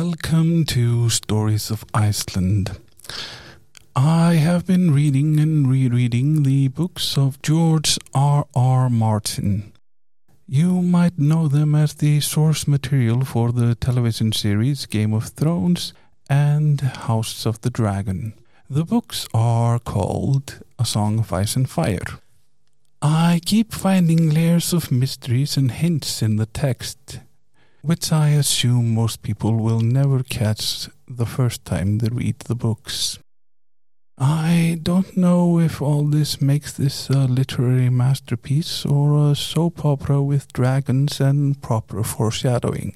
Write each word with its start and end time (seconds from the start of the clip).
Welcome 0.00 0.64
to 0.66 1.08
Stories 1.08 1.72
of 1.72 1.84
Iceland. 1.92 2.78
I 3.96 4.34
have 4.34 4.64
been 4.64 4.92
reading 4.94 5.40
and 5.40 5.68
rereading 5.68 6.44
the 6.44 6.68
books 6.68 7.18
of 7.18 7.42
George 7.42 7.98
R. 8.14 8.46
R. 8.54 8.88
Martin. 8.88 9.72
You 10.46 10.82
might 10.82 11.18
know 11.18 11.48
them 11.48 11.74
as 11.74 11.94
the 11.94 12.20
source 12.20 12.68
material 12.68 13.24
for 13.24 13.50
the 13.50 13.74
television 13.74 14.30
series 14.30 14.86
Game 14.86 15.12
of 15.12 15.30
Thrones 15.30 15.92
and 16.30 16.80
House 16.80 17.44
of 17.44 17.60
the 17.62 17.70
Dragon. 17.70 18.34
The 18.70 18.84
books 18.84 19.26
are 19.34 19.80
called 19.80 20.60
A 20.78 20.84
Song 20.84 21.18
of 21.18 21.32
Ice 21.32 21.56
and 21.56 21.68
Fire. 21.68 22.20
I 23.02 23.40
keep 23.44 23.72
finding 23.72 24.30
layers 24.30 24.72
of 24.72 24.92
mysteries 24.92 25.56
and 25.56 25.72
hints 25.72 26.22
in 26.22 26.36
the 26.36 26.46
text 26.46 27.18
which 27.82 28.12
I 28.12 28.30
assume 28.30 28.94
most 28.94 29.22
people 29.22 29.56
will 29.56 29.80
never 29.80 30.22
catch 30.22 30.88
the 31.06 31.26
first 31.26 31.64
time 31.64 31.98
they 31.98 32.08
read 32.08 32.40
the 32.40 32.54
books. 32.54 33.18
I 34.20 34.80
don't 34.82 35.16
know 35.16 35.60
if 35.60 35.80
all 35.80 36.04
this 36.04 36.40
makes 36.40 36.72
this 36.72 37.08
a 37.08 37.28
literary 37.28 37.88
masterpiece 37.88 38.84
or 38.84 39.30
a 39.30 39.36
soap 39.36 39.84
opera 39.84 40.20
with 40.20 40.52
dragons 40.52 41.20
and 41.20 41.60
proper 41.62 42.02
foreshadowing. 42.02 42.94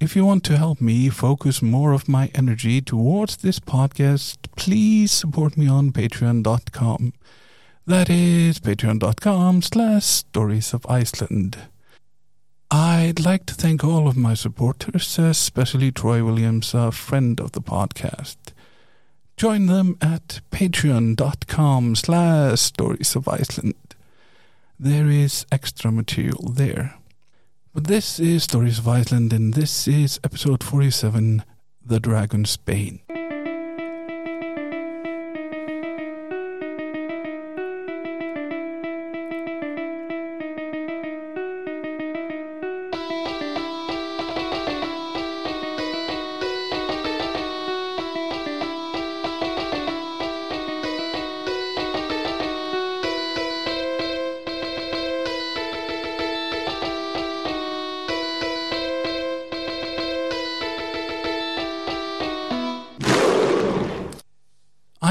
If 0.00 0.16
you 0.16 0.24
want 0.24 0.44
to 0.44 0.56
help 0.56 0.80
me 0.80 1.10
focus 1.10 1.60
more 1.60 1.92
of 1.92 2.08
my 2.08 2.30
energy 2.34 2.80
towards 2.80 3.38
this 3.38 3.60
podcast, 3.60 4.36
please 4.56 5.12
support 5.12 5.56
me 5.56 5.68
on 5.68 5.92
patreon.com. 5.92 7.12
That 7.86 8.08
is 8.10 8.58
patreon.com 8.58 9.62
slash 9.62 10.04
stories 10.04 10.72
of 10.72 10.86
Iceland. 10.86 11.58
I'd 12.78 13.24
like 13.24 13.46
to 13.46 13.54
thank 13.54 13.82
all 13.84 14.06
of 14.06 14.18
my 14.18 14.34
supporters, 14.34 15.18
uh, 15.18 15.22
especially 15.22 15.90
Troy 15.90 16.22
Williams, 16.22 16.74
a 16.74 16.92
friend 16.92 17.40
of 17.40 17.52
the 17.52 17.62
podcast. 17.62 18.36
Join 19.38 19.64
them 19.64 19.96
at 20.02 20.40
patreon.com 20.50 21.96
slash 21.96 22.60
stories 22.60 23.16
of 23.16 23.28
Iceland. 23.28 23.94
There 24.78 25.08
is 25.08 25.46
extra 25.50 25.90
material 25.90 26.50
there. 26.52 26.98
But 27.72 27.84
this 27.84 28.20
is 28.20 28.44
Stories 28.44 28.78
of 28.78 28.86
Iceland, 28.86 29.32
and 29.32 29.54
this 29.54 29.88
is 29.88 30.20
episode 30.22 30.62
47 30.62 31.44
The 31.82 31.98
Dragon's 31.98 32.58
Bane. 32.58 33.00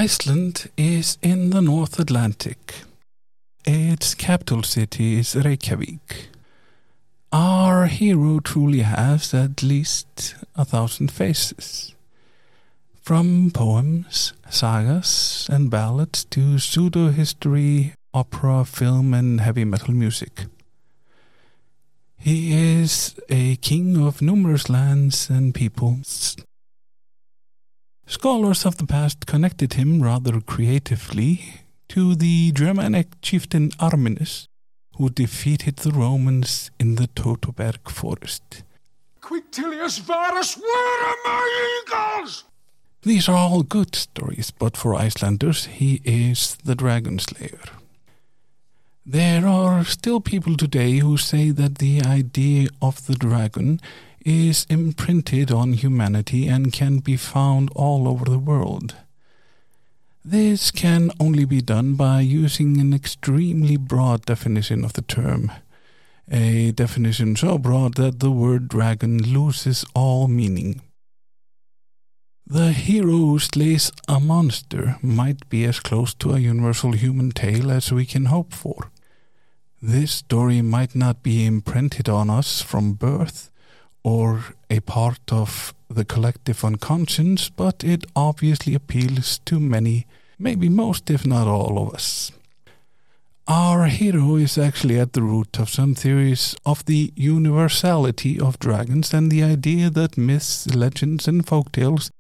Iceland 0.05 0.69
is 0.77 1.17
in 1.23 1.49
the 1.49 1.63
North 1.63 1.99
Atlantic. 1.99 2.75
Its 3.65 4.13
capital 4.13 4.61
city 4.61 5.17
is 5.17 5.35
Reykjavik. 5.35 6.27
Our 7.31 7.87
hero 7.87 8.39
truly 8.39 8.81
has 8.81 9.33
at 9.33 9.63
least 9.63 10.35
a 10.55 10.63
thousand 10.63 11.09
faces. 11.09 11.95
From 13.01 13.49
poems, 13.49 14.33
sagas, 14.47 15.47
and 15.51 15.71
ballads 15.71 16.23
to 16.25 16.59
pseudo 16.59 17.09
history, 17.09 17.95
opera, 18.13 18.63
film, 18.63 19.11
and 19.11 19.41
heavy 19.41 19.65
metal 19.65 19.95
music. 19.95 20.45
He 22.19 22.53
is 22.53 23.15
a 23.27 23.55
king 23.55 23.97
of 23.97 24.21
numerous 24.21 24.69
lands 24.69 25.31
and 25.31 25.55
peoples 25.55 26.37
Scholars 28.07 28.65
of 28.65 28.77
the 28.77 28.85
past 28.85 29.25
connected 29.25 29.73
him 29.73 30.01
rather 30.01 30.39
creatively 30.39 31.61
to 31.89 32.15
the 32.15 32.51
Germanic 32.51 33.19
chieftain 33.21 33.71
Arminius, 33.79 34.47
who 34.97 35.09
defeated 35.09 35.77
the 35.77 35.91
Romans 35.91 36.69
in 36.79 36.95
the 36.95 37.07
Teutoburg 37.07 37.89
forest. 37.89 38.63
Quintilius 39.21 39.99
Varus, 39.99 40.55
where 40.55 41.07
are 41.09 41.17
my 41.25 41.81
eagles? 41.81 42.43
These 43.01 43.27
are 43.27 43.37
all 43.37 43.63
good 43.63 43.95
stories, 43.95 44.51
but 44.51 44.77
for 44.77 44.93
Icelanders, 44.93 45.65
he 45.65 46.01
is 46.03 46.57
the 46.63 46.75
dragon 46.75 47.17
slayer. 47.17 47.59
There 49.05 49.47
are 49.47 49.83
still 49.83 50.21
people 50.21 50.57
today 50.57 50.99
who 50.99 51.17
say 51.17 51.51
that 51.51 51.79
the 51.79 52.03
idea 52.03 52.69
of 52.81 53.05
the 53.07 53.15
dragon 53.15 53.79
is 54.25 54.65
imprinted 54.69 55.51
on 55.51 55.73
humanity 55.73 56.47
and 56.47 56.73
can 56.73 56.97
be 56.97 57.15
found 57.15 57.69
all 57.75 58.07
over 58.07 58.25
the 58.25 58.39
world. 58.39 58.95
This 60.25 60.71
can 60.71 61.11
only 61.19 61.45
be 61.45 61.61
done 61.61 61.93
by 61.93 62.21
using 62.21 62.81
an 62.81 62.93
extremely 62.95 63.77
broad 63.77 64.25
definition 64.25 64.83
of 64.83 64.93
the 64.93 65.03
term, 65.03 65.51
a 66.29 66.71
definition 66.71 67.35
so 67.35 67.59
broad 67.59 67.93
that 67.93 68.19
the 68.19 68.31
word 68.31 68.67
dragon 68.67 69.21
loses 69.21 69.85
all 69.93 70.27
meaning. 70.27 70.81
The 72.47 72.71
hero 72.71 73.17
who 73.17 73.39
slays 73.39 73.91
a 74.07 74.19
monster 74.19 74.97
might 75.03 75.47
be 75.49 75.65
as 75.65 75.79
close 75.79 76.15
to 76.15 76.33
a 76.33 76.39
universal 76.39 76.93
human 76.93 77.31
tale 77.31 77.71
as 77.71 77.91
we 77.91 78.07
can 78.07 78.25
hope 78.25 78.53
for. 78.53 78.89
This 79.81 80.11
story 80.11 80.63
might 80.63 80.95
not 80.95 81.21
be 81.21 81.45
imprinted 81.45 82.09
on 82.09 82.31
us 82.31 82.61
from 82.63 82.93
birth, 82.93 83.51
or 84.05 84.45
a 84.69 84.79
part 84.81 85.31
of 85.31 85.73
the 85.89 86.05
collective 86.05 86.63
unconscious, 86.63 87.49
but 87.49 87.83
it 87.83 88.05
obviously 88.15 88.75
appeals 88.75 89.39
to 89.39 89.59
many, 89.59 90.05
maybe 90.37 90.69
most, 90.69 91.09
if 91.09 91.25
not 91.25 91.47
all 91.47 91.79
of 91.79 91.95
us. 91.95 92.31
Our 93.47 93.85
hero 93.85 94.35
is 94.35 94.59
actually 94.59 94.99
at 94.99 95.13
the 95.13 95.23
root 95.23 95.57
of 95.59 95.71
some 95.71 95.95
theories 95.95 96.55
of 96.67 96.85
the 96.85 97.13
universality 97.15 98.39
of 98.39 98.59
dragons 98.59 99.11
and 99.11 99.31
the 99.31 99.41
idea 99.43 99.89
that 99.89 100.19
myths, 100.19 100.67
legends, 100.75 101.27
and 101.27 101.43
folktales 101.43 102.11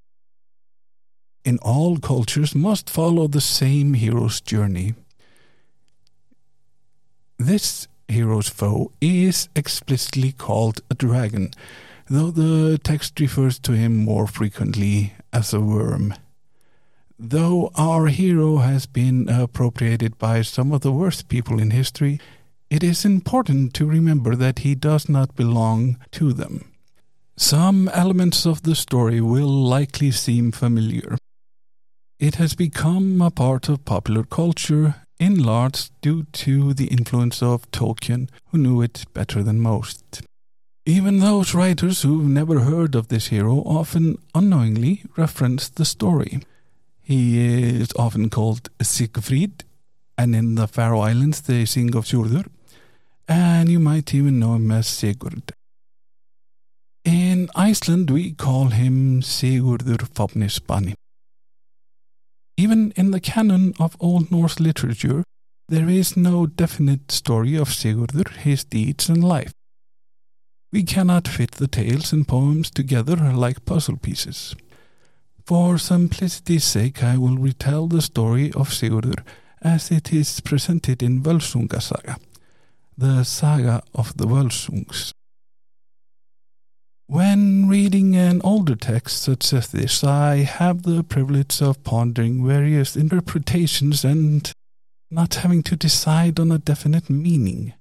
in 1.43 1.59
all 1.59 1.97
cultures 1.97 2.55
must 2.55 2.89
follow 2.89 3.27
the 3.27 3.41
same 3.41 3.93
hero's 3.93 4.41
journey. 4.41 4.95
This 7.37 7.87
hero's 8.07 8.49
foe 8.49 8.91
is 9.01 9.49
explicitly 9.55 10.31
called 10.31 10.81
a 10.89 10.95
dragon, 10.95 11.51
though 12.09 12.31
the 12.31 12.77
text 12.77 13.19
refers 13.19 13.59
to 13.59 13.73
him 13.73 13.95
more 13.95 14.27
frequently 14.27 15.13
as 15.33 15.53
a 15.53 15.59
worm. 15.59 16.13
Though 17.17 17.71
our 17.75 18.07
hero 18.07 18.57
has 18.57 18.85
been 18.85 19.29
appropriated 19.29 20.17
by 20.17 20.41
some 20.41 20.73
of 20.73 20.81
the 20.81 20.91
worst 20.91 21.29
people 21.29 21.59
in 21.59 21.71
history, 21.71 22.19
it 22.69 22.83
is 22.83 23.05
important 23.05 23.73
to 23.75 23.85
remember 23.85 24.35
that 24.35 24.59
he 24.59 24.75
does 24.75 25.07
not 25.07 25.35
belong 25.35 25.97
to 26.11 26.33
them. 26.33 26.71
Some 27.37 27.87
elements 27.89 28.45
of 28.45 28.63
the 28.63 28.75
story 28.75 29.21
will 29.21 29.47
likely 29.47 30.11
seem 30.11 30.51
familiar. 30.51 31.17
It 32.19 32.35
has 32.35 32.55
become 32.55 33.21
a 33.21 33.31
part 33.31 33.69
of 33.69 33.85
popular 33.85 34.23
culture 34.23 34.95
in 35.19 35.41
large 35.41 35.89
due 36.01 36.23
to 36.31 36.73
the 36.73 36.87
influence 36.87 37.41
of 37.41 37.69
Tolkien, 37.71 38.29
who 38.47 38.57
knew 38.57 38.81
it 38.81 39.05
better 39.13 39.43
than 39.43 39.59
most. 39.59 40.21
Even 40.85 41.19
those 41.19 41.55
writers 41.55 42.03
who've 42.03 42.29
never 42.29 42.59
heard 42.59 42.93
of 42.93 43.07
this 43.07 43.27
hero 43.27 43.63
often 43.65 44.17
unknowingly 44.35 45.03
reference 45.17 45.67
the 45.67 45.85
story. 45.85 46.41
He 47.01 47.39
is 47.39 47.89
often 47.97 48.29
called 48.29 48.69
Siegfried, 48.81 49.63
and 50.17 50.35
in 50.35 50.55
the 50.55 50.67
Faroe 50.67 51.01
Islands 51.01 51.41
they 51.41 51.65
sing 51.65 51.95
of 51.95 52.05
Sjurdur, 52.05 52.47
and 53.27 53.69
you 53.69 53.79
might 53.79 54.13
even 54.13 54.39
know 54.39 54.55
him 54.55 54.71
as 54.71 54.87
Sigurd. 54.87 55.53
In 57.03 57.49
Iceland 57.55 58.09
we 58.11 58.31
call 58.33 58.67
him 58.67 59.21
Sigurdur 59.21 60.07
Fáfnisbani. 60.13 60.93
Even 62.57 62.93
in 62.95 63.11
the 63.11 63.19
canon 63.19 63.73
of 63.79 63.97
Old 63.99 64.31
Norse 64.31 64.59
literature, 64.59 65.23
there 65.67 65.89
is 65.89 66.15
no 66.15 66.45
definite 66.45 67.11
story 67.11 67.55
of 67.55 67.69
Sigurdur, 67.69 68.29
his 68.29 68.63
deeds, 68.63 69.09
and 69.09 69.23
life. 69.23 69.51
We 70.71 70.83
cannot 70.83 71.27
fit 71.27 71.51
the 71.51 71.67
tales 71.67 72.13
and 72.13 72.27
poems 72.27 72.69
together 72.69 73.15
like 73.33 73.65
puzzle 73.65 73.97
pieces. 73.97 74.55
For 75.45 75.77
simplicity's 75.77 76.63
sake, 76.63 77.03
I 77.03 77.17
will 77.17 77.37
retell 77.37 77.87
the 77.87 78.01
story 78.01 78.51
of 78.53 78.69
Sigurdur 78.69 79.23
as 79.61 79.91
it 79.91 80.13
is 80.13 80.39
presented 80.39 81.03
in 81.03 81.21
Völsunga 81.21 81.81
Saga, 81.81 82.17
the 82.97 83.23
saga 83.23 83.83
of 83.93 84.15
the 84.17 84.25
Völsungs. 84.25 85.11
When 87.07 87.69
reading 87.69 88.15
an 88.15 88.41
older 88.43 88.75
text 88.75 89.21
such 89.21 89.53
as 89.53 89.67
this, 89.67 90.03
I 90.03 90.37
have 90.37 90.81
the 90.81 91.03
privilege 91.03 91.61
of 91.61 91.83
pondering 91.83 92.45
various 92.45 92.95
interpretations 92.95 94.03
and 94.03 94.51
not 95.11 95.35
having 95.35 95.61
to 95.63 95.75
decide 95.75 96.39
on 96.39 96.51
a 96.51 96.57
definite 96.57 97.07
meaning. 97.07 97.73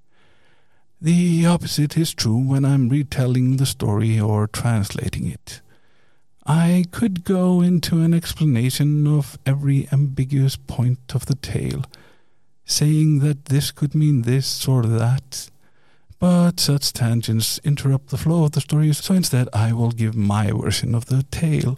The 1.00 1.46
opposite 1.46 1.96
is 1.96 2.12
true 2.12 2.36
when 2.36 2.66
I'm 2.66 2.90
retelling 2.90 3.56
the 3.56 3.64
story 3.64 4.20
or 4.20 4.46
translating 4.46 5.26
it. 5.26 5.62
I 6.44 6.84
could 6.90 7.24
go 7.24 7.62
into 7.62 8.02
an 8.02 8.12
explanation 8.12 9.06
of 9.06 9.38
every 9.46 9.88
ambiguous 9.90 10.56
point 10.56 11.14
of 11.14 11.24
the 11.24 11.36
tale, 11.36 11.84
saying 12.66 13.20
that 13.20 13.46
this 13.46 13.70
could 13.70 13.94
mean 13.94 14.22
this 14.22 14.68
or 14.68 14.82
that, 14.82 15.48
but 16.24 16.58
such 16.58 16.94
tangents 16.94 17.60
interrupt 17.64 18.08
the 18.08 18.16
flow 18.16 18.44
of 18.44 18.52
the 18.52 18.60
story, 18.62 18.90
so 18.94 19.12
instead 19.12 19.46
I 19.52 19.74
will 19.74 19.90
give 19.90 20.16
my 20.16 20.50
version 20.52 20.94
of 20.94 21.04
the 21.04 21.22
tale, 21.24 21.76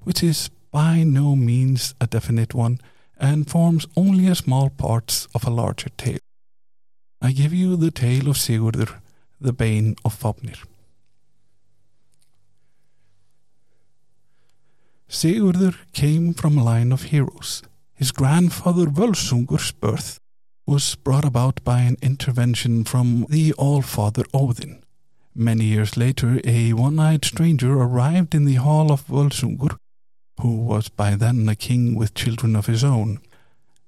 which 0.00 0.24
is 0.24 0.50
by 0.72 1.04
no 1.04 1.36
means 1.36 1.94
a 2.00 2.08
definite 2.08 2.52
one 2.52 2.80
and 3.16 3.48
forms 3.48 3.86
only 3.96 4.26
a 4.26 4.34
small 4.34 4.70
part 4.70 5.28
of 5.36 5.46
a 5.46 5.50
larger 5.50 5.90
tale. 5.96 6.18
I 7.22 7.30
give 7.30 7.52
you 7.52 7.76
the 7.76 7.92
tale 7.92 8.28
of 8.28 8.36
Sigurdur, 8.36 8.90
the 9.40 9.52
Bane 9.52 9.94
of 10.04 10.14
Fafnir. 10.14 10.58
Sigurdur 15.08 15.76
came 15.92 16.34
from 16.34 16.58
a 16.58 16.64
line 16.64 16.90
of 16.90 17.04
heroes. 17.12 17.62
His 17.94 18.10
grandfather 18.10 18.86
Völsungur's 18.86 19.70
birth 19.70 20.18
was 20.66 20.96
brought 20.96 21.24
about 21.24 21.62
by 21.62 21.80
an 21.80 21.96
intervention 22.02 22.82
from 22.82 23.24
the 23.30 23.52
All-Father 23.52 24.24
Odin. 24.34 24.82
Many 25.32 25.64
years 25.64 25.96
later, 25.96 26.40
a 26.44 26.72
one-eyed 26.72 27.24
stranger 27.24 27.72
arrived 27.74 28.34
in 28.34 28.46
the 28.46 28.54
hall 28.54 28.90
of 28.90 29.06
Völsungur, 29.06 29.76
who 30.40 30.56
was 30.56 30.88
by 30.88 31.14
then 31.14 31.48
a 31.48 31.54
king 31.54 31.94
with 31.94 32.14
children 32.14 32.56
of 32.56 32.66
his 32.66 32.82
own. 32.82 33.20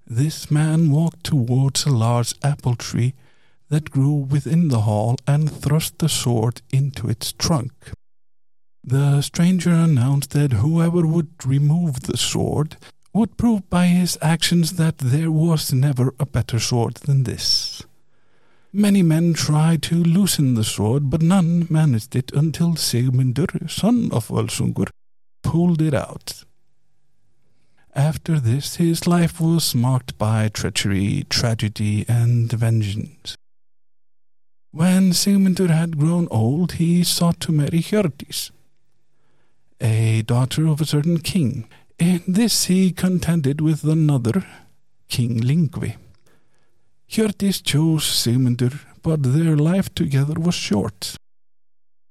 This 0.06 0.50
man 0.50 0.90
walked 0.90 1.24
towards 1.24 1.84
a 1.84 1.90
large 1.90 2.34
apple 2.42 2.76
tree 2.76 3.14
that 3.70 3.90
grew 3.90 4.14
within 4.14 4.68
the 4.68 4.82
hall 4.82 5.16
and 5.26 5.50
thrust 5.50 5.98
the 5.98 6.08
sword 6.08 6.62
into 6.70 7.08
its 7.08 7.32
trunk. 7.32 7.72
The 8.84 9.20
stranger 9.20 9.72
announced 9.72 10.30
that 10.30 10.52
whoever 10.52 11.06
would 11.06 11.44
remove 11.44 12.00
the 12.02 12.16
sword 12.16 12.76
would 13.12 13.36
prove 13.36 13.68
by 13.70 13.86
his 13.86 14.18
actions 14.20 14.74
that 14.74 14.98
there 14.98 15.30
was 15.30 15.72
never 15.72 16.14
a 16.20 16.26
better 16.26 16.58
sword 16.58 16.94
than 16.94 17.24
this. 17.24 17.82
Many 18.72 19.02
men 19.02 19.32
tried 19.32 19.82
to 19.84 19.96
loosen 19.96 20.54
the 20.54 20.64
sword, 20.64 21.08
but 21.08 21.22
none 21.22 21.66
managed 21.70 22.14
it 22.14 22.30
until 22.32 22.74
Sigmundur, 22.74 23.68
son 23.70 24.10
of 24.12 24.28
Völsungur, 24.28 24.88
pulled 25.42 25.80
it 25.80 25.94
out. 25.94 26.44
After 27.94 28.38
this, 28.38 28.76
his 28.76 29.06
life 29.06 29.40
was 29.40 29.74
marked 29.74 30.18
by 30.18 30.48
treachery, 30.48 31.24
tragedy, 31.30 32.04
and 32.08 32.52
vengeance. 32.52 33.36
When 34.70 35.12
Sigmundur 35.12 35.70
had 35.70 35.98
grown 35.98 36.28
old, 36.30 36.72
he 36.72 37.02
sought 37.02 37.40
to 37.40 37.52
marry 37.52 37.80
Hjördis, 37.80 38.50
a 39.80 40.22
daughter 40.22 40.66
of 40.66 40.80
a 40.80 40.86
certain 40.86 41.18
king. 41.18 41.68
In 41.98 42.22
this 42.28 42.66
he 42.66 42.92
contended 42.92 43.60
with 43.60 43.82
another, 43.82 44.46
King 45.08 45.40
Lingvi. 45.40 45.96
Hjördis 47.10 47.60
chose 47.62 48.04
Sigmundur, 48.04 48.78
but 49.02 49.22
their 49.22 49.56
life 49.56 49.92
together 49.94 50.38
was 50.38 50.54
short. 50.54 51.16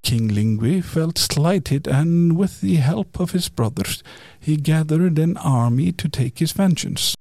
King 0.04 0.30
Lingvi 0.30 0.84
felt 0.84 1.18
slighted, 1.18 1.88
and 1.88 2.36
with 2.36 2.60
the 2.60 2.76
help 2.76 3.20
of 3.20 3.32
his 3.32 3.48
brothers, 3.48 4.04
he 4.40 4.58
gathered 4.58 5.18
an 5.20 5.38
army 5.38 5.94
to 5.94 6.10
take 6.10 6.40
his 6.40 6.52
vengeance. 6.52 7.16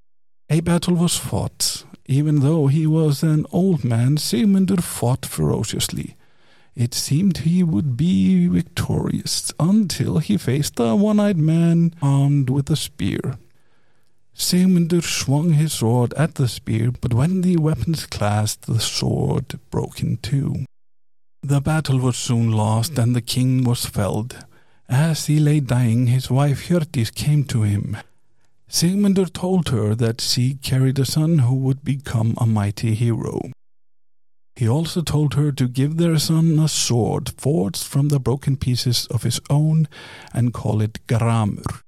A 0.50 0.60
battle 0.60 0.94
was 0.94 1.16
fought. 1.16 1.84
Even 2.06 2.40
though 2.40 2.66
he 2.66 2.86
was 2.86 3.22
an 3.22 3.46
old 3.52 3.84
man, 3.84 4.16
Sigmundur 4.16 4.82
fought 4.82 5.26
ferociously. 5.26 6.16
It 6.76 6.92
seemed 6.92 7.38
he 7.38 7.62
would 7.62 7.96
be 7.96 8.46
victorious 8.48 9.50
until 9.58 10.18
he 10.18 10.36
faced 10.36 10.78
a 10.78 10.94
one-eyed 10.94 11.38
man 11.38 11.94
armed 12.02 12.50
with 12.50 12.68
a 12.70 12.76
spear. 12.76 13.38
Sigmundur 14.34 15.02
swung 15.02 15.52
his 15.54 15.72
sword 15.72 16.12
at 16.14 16.34
the 16.34 16.46
spear, 16.46 16.92
but 17.00 17.14
when 17.14 17.40
the 17.40 17.56
weapons 17.56 18.04
clashed, 18.04 18.66
the 18.66 18.78
sword 18.78 19.58
broke 19.70 20.02
in 20.02 20.18
two. 20.18 20.66
The 21.42 21.62
battle 21.62 21.98
was 21.98 22.18
soon 22.18 22.52
lost, 22.52 22.98
and 22.98 23.16
the 23.16 23.22
king 23.22 23.64
was 23.64 23.86
felled. 23.86 24.44
As 24.86 25.26
he 25.26 25.38
lay 25.38 25.60
dying, 25.60 26.08
his 26.08 26.30
wife 26.30 26.68
Hjördis 26.68 27.14
came 27.14 27.44
to 27.44 27.62
him. 27.62 27.96
Sigmundur 28.68 29.32
told 29.32 29.70
her 29.70 29.94
that 29.94 30.20
she 30.20 30.56
carried 30.56 30.98
a 30.98 31.06
son 31.06 31.38
who 31.38 31.54
would 31.54 31.82
become 31.82 32.34
a 32.36 32.44
mighty 32.44 32.94
hero. 32.94 33.40
He 34.56 34.66
also 34.66 35.02
told 35.02 35.34
her 35.34 35.52
to 35.52 35.68
give 35.68 35.98
their 35.98 36.18
son 36.18 36.58
a 36.58 36.68
sword 36.68 37.30
forged 37.36 37.84
from 37.84 38.08
the 38.08 38.18
broken 38.18 38.56
pieces 38.56 39.06
of 39.10 39.22
his 39.22 39.38
own 39.50 39.86
and 40.32 40.54
call 40.54 40.80
it 40.80 41.06
Gramur. 41.06 41.82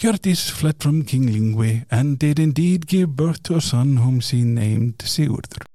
Hjördis 0.00 0.50
fled 0.50 0.80
from 0.80 1.02
King 1.02 1.26
Lingvi 1.26 1.84
and 1.90 2.16
did 2.16 2.38
indeed 2.38 2.86
give 2.86 3.16
birth 3.16 3.42
to 3.42 3.56
a 3.56 3.60
son 3.60 3.96
whom 3.96 4.20
she 4.20 4.44
named 4.44 4.98
Sigurdur. 4.98 5.66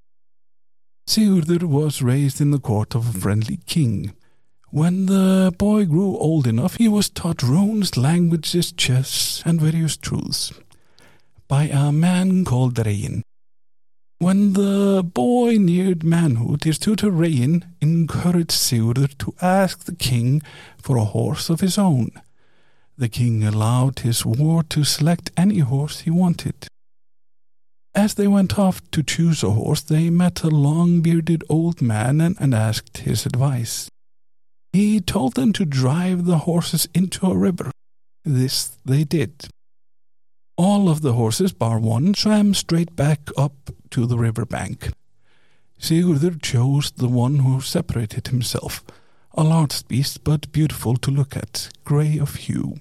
Sigurdur 1.06 1.64
was 1.64 2.00
raised 2.00 2.40
in 2.40 2.50
the 2.50 2.58
court 2.58 2.94
of 2.94 3.06
a 3.06 3.20
friendly 3.20 3.58
king. 3.66 4.14
When 4.70 5.04
the 5.04 5.54
boy 5.58 5.84
grew 5.84 6.16
old 6.16 6.46
enough, 6.46 6.76
he 6.76 6.88
was 6.88 7.10
taught 7.10 7.42
runes, 7.42 7.98
languages, 7.98 8.72
chess, 8.72 9.42
and 9.44 9.60
various 9.60 9.98
truths 9.98 10.54
by 11.46 11.64
a 11.64 11.92
man 11.92 12.46
called 12.46 12.78
Regin. 12.78 13.22
When 14.24 14.54
the 14.54 15.02
boy 15.04 15.58
neared 15.58 16.02
manhood, 16.02 16.64
his 16.64 16.78
tutor 16.78 17.10
Regin 17.10 17.66
encouraged 17.82 18.52
Sigurdur 18.52 19.18
to 19.18 19.34
ask 19.42 19.84
the 19.84 19.94
king 19.94 20.40
for 20.78 20.96
a 20.96 21.04
horse 21.04 21.50
of 21.50 21.60
his 21.60 21.76
own. 21.76 22.10
The 22.96 23.10
king 23.10 23.44
allowed 23.44 23.98
his 23.98 24.24
ward 24.24 24.70
to 24.70 24.82
select 24.82 25.30
any 25.36 25.58
horse 25.58 26.00
he 26.00 26.10
wanted. 26.10 26.54
As 27.94 28.14
they 28.14 28.26
went 28.26 28.58
off 28.58 28.80
to 28.92 29.02
choose 29.02 29.42
a 29.42 29.50
horse, 29.50 29.82
they 29.82 30.08
met 30.08 30.42
a 30.42 30.48
long 30.48 31.02
bearded 31.02 31.44
old 31.50 31.82
man 31.82 32.22
and, 32.22 32.34
and 32.40 32.54
asked 32.54 33.04
his 33.04 33.26
advice. 33.26 33.90
He 34.72 35.02
told 35.02 35.34
them 35.34 35.52
to 35.52 35.66
drive 35.66 36.24
the 36.24 36.38
horses 36.48 36.88
into 36.94 37.26
a 37.26 37.36
river. 37.36 37.70
This 38.24 38.72
they 38.86 39.04
did. 39.04 39.48
All 40.56 40.88
of 40.88 41.02
the 41.02 41.14
horses, 41.14 41.52
bar 41.52 41.80
one, 41.80 42.14
swam 42.14 42.54
straight 42.54 42.94
back 42.94 43.28
up 43.36 43.70
to 43.90 44.06
the 44.06 44.18
river 44.18 44.46
bank. 44.46 44.92
Sigurdur 45.80 46.40
chose 46.40 46.92
the 46.92 47.08
one 47.08 47.40
who 47.40 47.60
separated 47.60 48.28
himself, 48.28 48.84
a 49.32 49.42
large 49.42 49.86
beast 49.88 50.22
but 50.22 50.52
beautiful 50.52 50.96
to 50.98 51.10
look 51.10 51.36
at, 51.36 51.70
grey 51.84 52.18
of 52.18 52.36
hue. 52.36 52.78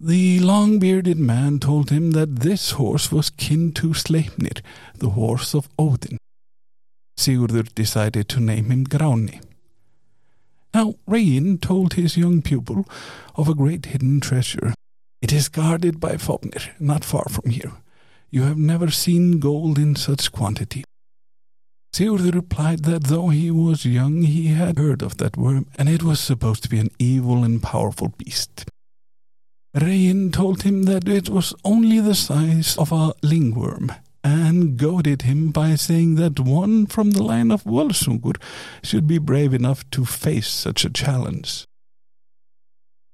The 0.00 0.40
long 0.40 0.78
bearded 0.78 1.18
man 1.18 1.58
told 1.58 1.90
him 1.90 2.12
that 2.12 2.36
this 2.36 2.70
horse 2.72 3.12
was 3.12 3.28
kin 3.28 3.72
to 3.72 3.92
Sleipnir, 3.92 4.62
the 4.94 5.10
horse 5.10 5.54
of 5.54 5.68
Odin. 5.78 6.16
Sigurdur 7.18 7.74
decided 7.74 8.28
to 8.30 8.40
name 8.40 8.70
him 8.70 8.84
Grani. 8.84 9.40
Now 10.72 10.94
Regin 11.06 11.58
told 11.58 11.94
his 11.94 12.16
young 12.16 12.40
pupil 12.40 12.86
of 13.34 13.48
a 13.48 13.54
great 13.54 13.86
hidden 13.86 14.20
treasure 14.20 14.72
it 15.20 15.32
is 15.32 15.48
guarded 15.48 16.00
by 16.00 16.16
Fafnir, 16.16 16.74
not 16.78 17.04
far 17.04 17.24
from 17.28 17.50
here. 17.50 17.72
You 18.30 18.42
have 18.42 18.58
never 18.58 18.90
seen 18.90 19.40
gold 19.40 19.78
in 19.78 19.96
such 19.96 20.30
quantity. 20.32 20.84
Sigurd 21.92 22.34
replied 22.34 22.84
that 22.84 23.04
though 23.04 23.30
he 23.30 23.50
was 23.50 23.84
young, 23.84 24.22
he 24.22 24.48
had 24.48 24.78
heard 24.78 25.02
of 25.02 25.16
that 25.16 25.36
worm, 25.36 25.66
and 25.78 25.88
it 25.88 26.02
was 26.02 26.20
supposed 26.20 26.62
to 26.62 26.68
be 26.68 26.78
an 26.78 26.90
evil 26.98 27.42
and 27.42 27.62
powerful 27.62 28.12
beast. 28.18 28.66
Regin 29.74 30.30
told 30.30 30.62
him 30.62 30.84
that 30.84 31.08
it 31.08 31.28
was 31.28 31.54
only 31.64 32.00
the 32.00 32.14
size 32.14 32.76
of 32.76 32.92
a 32.92 33.14
lindworm, 33.22 33.90
and 34.22 34.76
goaded 34.76 35.22
him 35.22 35.50
by 35.50 35.74
saying 35.74 36.16
that 36.16 36.38
one 36.38 36.86
from 36.86 37.12
the 37.12 37.22
line 37.22 37.50
of 37.50 37.64
Völsungur 37.64 38.36
should 38.82 39.06
be 39.06 39.18
brave 39.18 39.54
enough 39.54 39.88
to 39.90 40.04
face 40.04 40.48
such 40.48 40.84
a 40.84 40.90
challenge. 40.90 41.64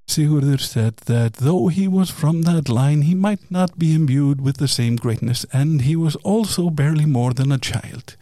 Sigurdur 0.06 0.60
said 0.60 0.96
that 1.06 1.34
though 1.34 1.68
he 1.68 1.88
was 1.88 2.10
from 2.10 2.42
that 2.42 2.68
line, 2.68 3.02
he 3.02 3.14
might 3.14 3.50
not 3.50 3.78
be 3.78 3.94
imbued 3.94 4.40
with 4.40 4.58
the 4.58 4.68
same 4.68 4.96
greatness, 4.96 5.44
and 5.52 5.82
he 5.82 5.96
was 5.96 6.16
also 6.16 6.70
barely 6.70 7.06
more 7.06 7.32
than 7.32 7.50
a 7.50 7.58
child. 7.58 8.16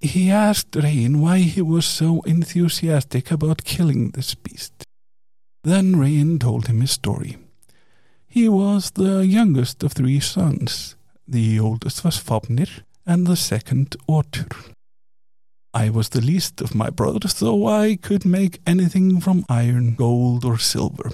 He 0.00 0.30
asked 0.30 0.74
Regin 0.74 1.20
why 1.20 1.38
he 1.38 1.62
was 1.62 1.86
so 1.86 2.22
enthusiastic 2.22 3.30
about 3.30 3.64
killing 3.64 4.10
this 4.10 4.34
beast. 4.34 4.84
Then 5.62 5.96
Regin 5.96 6.40
told 6.40 6.66
him 6.66 6.80
his 6.80 6.90
story. 6.90 7.36
He 8.26 8.48
was 8.48 8.90
the 8.90 9.24
youngest 9.24 9.84
of 9.84 9.92
three 9.92 10.18
sons. 10.18 10.96
The 11.28 11.60
oldest 11.60 12.02
was 12.04 12.16
Fafnir, 12.16 12.82
and 13.06 13.26
the 13.26 13.36
second 13.36 13.96
Otur. 14.08 14.50
I 15.74 15.88
was 15.88 16.10
the 16.10 16.20
least 16.20 16.60
of 16.60 16.74
my 16.74 16.90
brothers, 16.90 17.34
though 17.34 17.66
I 17.66 17.96
could 17.96 18.24
make 18.26 18.60
anything 18.66 19.20
from 19.20 19.46
iron, 19.48 19.94
gold, 19.94 20.44
or 20.44 20.58
silver. 20.58 21.12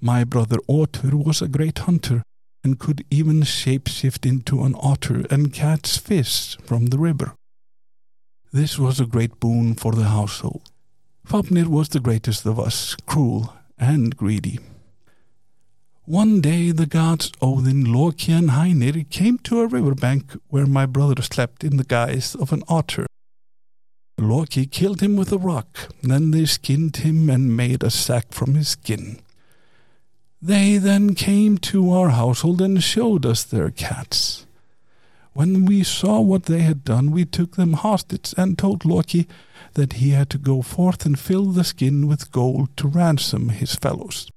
My 0.00 0.24
brother 0.24 0.58
Otter 0.68 1.16
was 1.16 1.40
a 1.40 1.48
great 1.48 1.78
hunter, 1.78 2.22
and 2.62 2.78
could 2.78 3.04
even 3.10 3.42
shapeshift 3.42 4.26
into 4.26 4.62
an 4.62 4.74
otter 4.78 5.24
and 5.30 5.52
catch 5.52 5.98
fish 5.98 6.56
from 6.64 6.86
the 6.86 6.98
river. 6.98 7.34
This 8.52 8.78
was 8.78 9.00
a 9.00 9.06
great 9.06 9.40
boon 9.40 9.74
for 9.74 9.92
the 9.92 10.04
household. 10.04 10.62
Fafnir 11.24 11.68
was 11.68 11.88
the 11.88 12.00
greatest 12.00 12.46
of 12.46 12.58
us, 12.58 12.96
cruel 13.06 13.54
and 13.78 14.16
greedy. 14.16 14.58
One 16.04 16.40
day 16.40 16.70
the 16.70 16.86
gods 16.86 17.32
Odin, 17.42 17.84
Loki, 17.84 18.32
and 18.32 18.50
Hœnir 18.50 19.08
came 19.10 19.38
to 19.40 19.60
a 19.60 19.66
river 19.66 19.94
bank 19.94 20.36
where 20.48 20.66
my 20.66 20.86
brother 20.86 21.20
slept 21.22 21.64
in 21.64 21.76
the 21.76 21.84
guise 21.84 22.34
of 22.34 22.52
an 22.52 22.62
otter. 22.66 23.07
Loki 24.18 24.66
killed 24.66 25.00
him 25.00 25.16
with 25.16 25.32
a 25.32 25.38
rock, 25.38 25.88
then 26.02 26.32
they 26.32 26.44
skinned 26.44 26.96
him 26.96 27.30
and 27.30 27.56
made 27.56 27.84
a 27.84 27.90
sack 27.90 28.32
from 28.32 28.54
his 28.54 28.68
skin. 28.68 29.20
They 30.42 30.76
then 30.76 31.14
came 31.14 31.58
to 31.58 31.92
our 31.92 32.10
household 32.10 32.60
and 32.60 32.82
showed 32.82 33.24
us 33.24 33.44
their 33.44 33.70
cats. 33.70 34.46
When 35.34 35.66
we 35.66 35.84
saw 35.84 36.20
what 36.20 36.44
they 36.44 36.62
had 36.62 36.84
done, 36.84 37.12
we 37.12 37.24
took 37.24 37.54
them 37.54 37.74
hostage 37.74 38.34
and 38.36 38.58
told 38.58 38.84
Loki 38.84 39.28
that 39.74 39.94
he 39.94 40.10
had 40.10 40.30
to 40.30 40.38
go 40.38 40.62
forth 40.62 41.06
and 41.06 41.18
fill 41.18 41.46
the 41.46 41.62
skin 41.62 42.08
with 42.08 42.32
gold 42.32 42.76
to 42.78 42.88
ransom 42.88 43.50
his 43.50 43.76
fellows. 43.76 44.28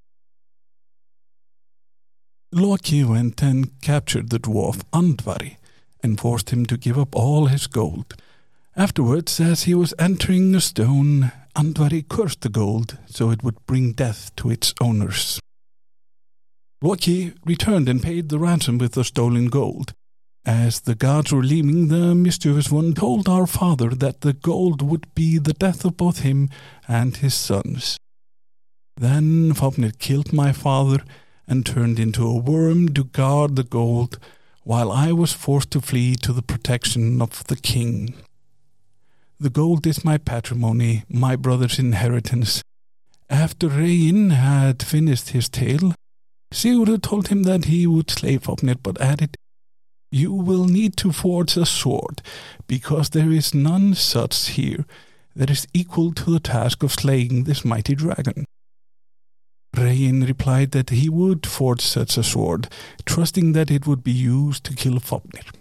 Loki 2.51 3.03
went 3.03 3.41
and 3.41 3.79
captured 3.81 4.29
the 4.29 4.39
dwarf 4.39 4.83
Andvari 4.91 5.57
and 6.03 6.19
forced 6.19 6.51
him 6.51 6.65
to 6.67 6.77
give 6.77 7.00
up 7.00 7.15
all 7.15 7.47
his 7.47 7.65
gold. 7.65 8.13
Afterwards, 8.81 9.39
as 9.39 9.65
he 9.65 9.75
was 9.75 9.93
entering 10.00 10.55
a 10.55 10.59
stone, 10.59 11.31
Andvari 11.55 12.01
cursed 12.09 12.41
the 12.41 12.50
gold 12.50 12.97
so 13.05 13.29
it 13.29 13.43
would 13.43 13.63
bring 13.67 13.91
death 13.91 14.35
to 14.38 14.50
its 14.50 14.73
owners. 14.81 15.39
Loki 16.81 17.33
returned 17.45 17.88
and 17.88 18.01
paid 18.01 18.29
the 18.29 18.39
ransom 18.39 18.79
with 18.79 18.93
the 18.93 19.03
stolen 19.03 19.50
gold. 19.50 19.93
As 20.47 20.81
the 20.81 20.95
guards 20.95 21.31
were 21.31 21.43
leaving, 21.43 21.89
the 21.89 22.15
mischievous 22.15 22.71
one 22.71 22.95
told 22.95 23.29
our 23.29 23.45
father 23.45 23.89
that 23.89 24.21
the 24.21 24.33
gold 24.33 24.81
would 24.81 25.13
be 25.13 25.38
the 25.38 25.53
death 25.53 25.85
of 25.85 25.95
both 25.95 26.21
him 26.21 26.50
and 26.88 27.17
his 27.17 27.35
sons. 27.35 27.97
Then 28.97 29.53
Fafnir 29.53 29.91
killed 29.91 30.33
my 30.33 30.51
father 30.51 31.03
and 31.47 31.67
turned 31.67 32.00
into 32.00 32.25
a 32.25 32.35
worm 32.35 32.89
to 32.95 33.03
guard 33.03 33.57
the 33.57 33.63
gold, 33.63 34.17
while 34.63 34.91
I 34.91 35.11
was 35.11 35.33
forced 35.33 35.69
to 35.71 35.81
flee 35.81 36.15
to 36.15 36.33
the 36.33 36.41
protection 36.41 37.21
of 37.21 37.45
the 37.45 37.57
king. 37.57 38.15
The 39.41 39.50
gold 39.50 39.88
is 39.88 40.05
my 40.05 40.19
patrimony, 40.19 41.03
my 41.10 41.36
brother's 41.36 41.79
inheritance. 41.79 42.62
After 43.27 43.69
Regin 43.69 44.29
had 44.29 44.83
finished 44.83 45.29
his 45.29 45.50
tale, 45.50 45.95
Sigurd 46.53 47.01
told 47.01 47.29
him 47.29 47.41
that 47.41 47.65
he 47.65 47.88
would 47.88 48.12
slay 48.12 48.38
Fafnir, 48.38 48.75
but 48.83 49.01
added, 49.01 49.36
You 50.12 50.31
will 50.31 50.65
need 50.65 50.95
to 50.98 51.12
forge 51.12 51.57
a 51.57 51.65
sword, 51.65 52.21
because 52.67 53.10
there 53.10 53.31
is 53.31 53.55
none 53.55 53.95
such 53.95 54.50
here 54.50 54.86
that 55.36 55.50
is 55.50 55.67
equal 55.74 56.13
to 56.13 56.29
the 56.29 56.39
task 56.39 56.83
of 56.83 56.91
slaying 56.91 57.45
this 57.45 57.65
mighty 57.65 57.95
dragon. 57.95 58.45
Regin 59.75 60.24
replied 60.24 60.69
that 60.74 60.91
he 60.91 61.10
would 61.10 61.48
forge 61.48 61.81
such 61.81 62.15
a 62.15 62.21
sword, 62.21 62.67
trusting 63.07 63.53
that 63.53 63.71
it 63.71 63.88
would 63.88 64.03
be 64.03 64.12
used 64.12 64.63
to 64.65 64.75
kill 64.75 65.00
Fafnir. 65.00 65.60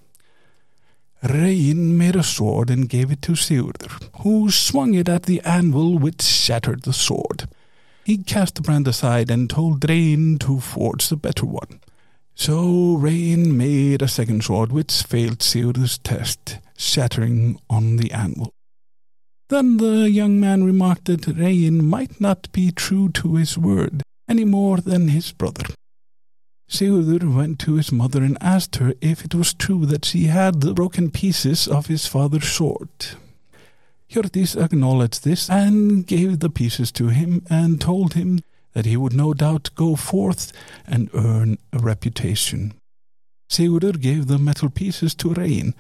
Regin 1.23 1.99
made 1.99 2.17
a 2.17 2.23
sword 2.23 2.71
and 2.71 2.89
gave 2.89 3.11
it 3.13 3.21
to 3.23 3.33
Sigurdur, 3.33 3.91
who 4.23 4.51
swung 4.51 4.95
it 4.95 5.09
at 5.09 5.25
the 5.25 5.41
anvil 5.43 5.99
which 5.99 6.23
shattered 6.23 6.83
the 6.83 6.93
sword. 6.93 7.49
He 8.05 8.19
cast 8.19 8.55
the 8.55 8.63
brand 8.63 8.89
aside 8.89 9.31
and 9.31 9.49
told 9.49 9.89
Regin 9.89 10.39
to 10.39 10.61
forge 10.61 11.09
the 11.09 11.17
better 11.17 11.45
one. 11.45 11.81
So 12.35 12.95
Regin 12.95 13.57
made 13.57 14.01
a 14.01 14.09
second 14.09 14.45
sword 14.45 14.73
which 14.73 15.03
failed 15.03 15.43
Sigurdur's 15.43 15.99
test, 15.99 16.59
shattering 16.77 17.61
on 17.69 17.97
the 17.97 18.11
anvil. 18.13 18.51
Then 19.51 19.77
the 19.77 20.11
young 20.11 20.41
man 20.41 20.65
remarked 20.65 21.05
that 21.07 21.27
Regin 21.27 21.85
might 21.85 22.21
not 22.21 22.51
be 22.53 22.71
true 22.71 23.11
to 23.11 23.35
his 23.35 23.59
word 23.59 24.03
any 24.29 24.45
more 24.45 24.79
than 24.79 25.09
his 25.09 25.33
brother. 25.33 25.67
Sigurdur 26.71 27.35
went 27.35 27.59
to 27.61 27.75
his 27.75 27.91
mother 27.91 28.23
and 28.23 28.39
asked 28.41 28.77
her 28.77 28.95
if 29.01 29.25
it 29.25 29.35
was 29.35 29.53
true 29.53 29.85
that 29.87 30.05
she 30.05 30.25
had 30.25 30.61
the 30.61 30.73
broken 30.73 31.11
pieces 31.11 31.67
of 31.67 31.87
his 31.87 32.07
father's 32.07 32.49
sword. 32.49 32.89
Hjördis 34.11 34.57
acknowledged 34.57 35.25
this 35.25 35.51
and 35.51 36.07
gave 36.07 36.39
the 36.39 36.51
pieces 36.51 36.93
to 36.93 37.09
him 37.09 37.45
and 37.51 37.81
told 37.81 38.15
him 38.15 38.41
that 38.73 38.87
he 38.87 38.97
would 38.97 39.13
no 39.13 39.35
doubt 39.35 39.71
go 39.75 39.97
forth 39.97 40.53
and 40.87 41.11
earn 41.13 41.59
a 41.73 41.79
reputation. 41.79 42.75
Sigurdur 43.51 44.01
gave 44.01 44.29
the 44.29 44.39
metal 44.39 44.71
pieces 44.71 45.15
to 45.17 45.35
Regin, 45.35 45.75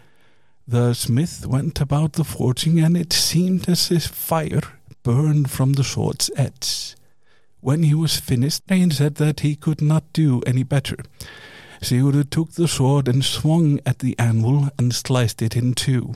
the 0.70 0.94
smith 0.94 1.46
went 1.46 1.80
about 1.80 2.12
the 2.12 2.22
forging, 2.22 2.78
and 2.78 2.96
it 2.96 3.12
seemed 3.12 3.68
as 3.68 3.90
if 3.90 4.04
fire 4.04 4.62
burned 5.02 5.50
from 5.50 5.72
the 5.72 5.82
sword's 5.82 6.30
edge. 6.36 6.94
When 7.60 7.82
he 7.82 7.94
was 7.94 8.18
finished, 8.18 8.62
Regin 8.70 8.90
said 8.90 9.16
that 9.16 9.40
he 9.40 9.54
could 9.54 9.82
not 9.82 10.12
do 10.12 10.40
any 10.46 10.62
better. 10.62 10.96
Sigurd 11.82 12.30
took 12.30 12.52
the 12.52 12.68
sword 12.68 13.08
and 13.08 13.24
swung 13.24 13.80
at 13.84 13.98
the 13.98 14.18
anvil 14.18 14.68
and 14.78 14.94
sliced 14.94 15.42
it 15.42 15.56
in 15.56 15.74
two. 15.74 16.14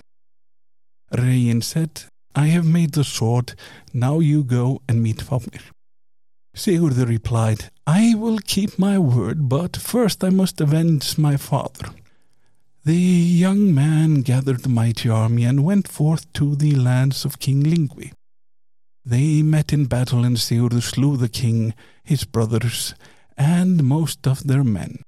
Regin 1.13 1.63
said, 1.63 2.05
I 2.35 2.47
have 2.49 2.67
made 2.67 2.93
the 2.93 3.05
sword, 3.05 3.55
now 3.93 4.19
you 4.21 4.43
go 4.43 4.83
and 4.89 5.03
meet 5.03 5.23
Fafnir. 5.23 5.63
Sigurd 6.55 6.97
replied, 7.09 7.71
I 7.87 8.15
will 8.15 8.39
keep 8.39 8.79
my 8.79 8.99
word, 8.99 9.49
but 9.49 9.77
first 9.77 10.25
I 10.25 10.31
must 10.31 10.61
avenge 10.61 11.19
my 11.19 11.37
father. 11.37 11.91
The 12.85 12.95
young 12.95 13.75
man 13.75 14.23
gathered 14.23 14.61
the 14.61 14.69
mighty 14.69 15.09
army 15.09 15.45
and 15.45 15.65
went 15.65 15.89
forth 15.89 16.31
to 16.35 16.55
the 16.57 16.75
lands 16.75 17.25
of 17.25 17.39
King 17.39 17.63
Lingvi. 17.63 18.13
They 19.05 19.43
met 19.43 19.73
in 19.73 19.85
battle, 19.87 20.25
and 20.25 20.39
Sigurd 20.39 20.83
slew 20.83 21.17
the 21.17 21.29
king, 21.29 21.75
his 22.03 22.25
brothers, 22.25 22.95
and 23.37 23.85
most 23.85 24.27
of 24.27 24.45
their 24.45 24.65
men. 24.65 25.03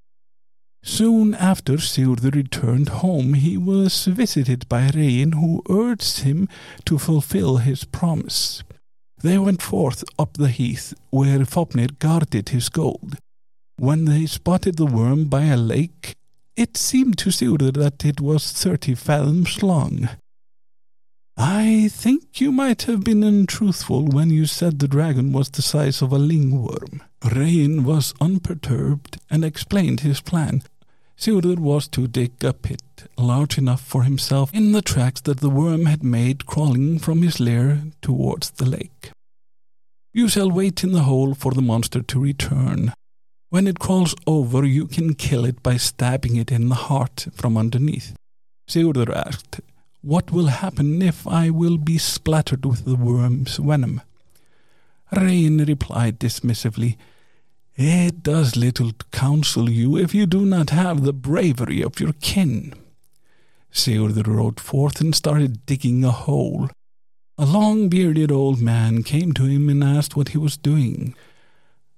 Soon 0.83 1.33
after 1.33 1.77
Sigurd 1.79 2.35
returned 2.35 2.89
home, 2.89 3.33
he 3.33 3.57
was 3.57 4.05
visited 4.05 4.69
by 4.69 4.89
Regin, 4.89 5.33
who 5.33 5.63
urged 5.69 6.19
him 6.19 6.47
to 6.85 6.97
fulfill 6.97 7.57
his 7.57 7.83
promise. 7.83 8.63
They 9.21 9.37
went 9.39 9.63
forth 9.63 10.03
up 10.19 10.33
the 10.33 10.49
heath, 10.49 10.93
where 11.09 11.43
Fafnir 11.43 11.87
guarded 11.97 12.49
his 12.49 12.69
gold. 12.69 13.17
When 13.77 14.05
they 14.05 14.27
spotted 14.27 14.77
the 14.77 14.85
worm 14.85 15.25
by 15.25 15.45
a 15.45 15.57
lake, 15.57 16.15
it 16.55 16.77
seemed 16.77 17.17
to 17.19 17.31
Sigurd 17.31 17.75
that 17.75 18.05
it 18.05 18.21
was 18.21 18.51
thirty 18.51 18.95
fathoms 18.95 19.63
long. 19.63 20.09
I 21.39 21.89
think 21.89 22.41
you 22.41 22.51
might 22.51 22.83
have 22.83 23.03
been 23.03 23.23
untruthful 23.23 24.05
when 24.05 24.31
you 24.31 24.47
said 24.47 24.79
the 24.79 24.87
dragon 24.87 25.31
was 25.31 25.51
the 25.51 25.61
size 25.61 26.01
of 26.01 26.11
a 26.11 26.17
lindworm. 26.17 27.03
Regin 27.23 27.83
was 27.83 28.15
unperturbed 28.19 29.19
and 29.29 29.45
explained 29.45 29.99
his 29.99 30.19
plan. 30.19 30.63
Sigurd 31.15 31.59
was 31.59 31.87
to 31.89 32.07
dig 32.07 32.43
a 32.43 32.53
pit 32.53 32.81
large 33.19 33.59
enough 33.59 33.81
for 33.81 34.01
himself 34.01 34.51
in 34.51 34.71
the 34.71 34.81
tracks 34.81 35.21
that 35.21 35.39
the 35.39 35.49
worm 35.49 35.85
had 35.85 36.03
made 36.03 36.47
crawling 36.47 36.97
from 36.97 37.21
his 37.21 37.39
lair 37.39 37.83
towards 38.01 38.49
the 38.51 38.65
lake. 38.65 39.11
You 40.13 40.29
shall 40.29 40.49
wait 40.49 40.83
in 40.83 40.91
the 40.91 41.03
hole 41.03 41.35
for 41.35 41.51
the 41.51 41.61
monster 41.61 42.01
to 42.01 42.19
return. 42.19 42.93
When 43.49 43.67
it 43.67 43.77
crawls 43.77 44.15
over, 44.25 44.65
you 44.65 44.87
can 44.87 45.13
kill 45.13 45.45
it 45.45 45.61
by 45.61 45.77
stabbing 45.77 46.35
it 46.35 46.51
in 46.51 46.69
the 46.69 46.75
heart 46.89 47.27
from 47.33 47.57
underneath. 47.57 48.15
Sigurdur 48.67 49.15
asked, 49.15 49.61
What 50.07 50.31
will 50.31 50.47
happen 50.47 51.01
if 51.01 51.27
I 51.27 51.49
will 51.49 51.77
be 51.77 51.97
splattered 51.97 52.65
with 52.65 52.85
the 52.85 52.95
worm's 52.95 53.57
venom? 53.57 53.99
Regin 55.11 55.57
replied 55.57 56.17
dismissively, 56.17 56.95
It 57.75 58.23
does 58.23 58.55
little 58.55 58.93
to 58.93 59.05
counsel 59.11 59.69
you 59.69 59.97
if 59.97 60.15
you 60.15 60.25
do 60.25 60.45
not 60.45 60.69
have 60.69 61.03
the 61.03 61.11
bravery 61.11 61.81
of 61.81 61.99
your 61.99 62.13
kin. 62.21 62.73
Sigurdur 63.69 64.27
rode 64.27 64.61
forth 64.61 65.01
and 65.01 65.13
started 65.13 65.65
digging 65.65 66.05
a 66.05 66.11
hole. 66.11 66.69
A 67.37 67.45
long 67.45 67.89
bearded 67.89 68.31
old 68.31 68.61
man 68.61 69.03
came 69.03 69.33
to 69.33 69.43
him 69.43 69.67
and 69.67 69.83
asked 69.83 70.15
what 70.15 70.29
he 70.29 70.37
was 70.37 70.55
doing. 70.55 71.15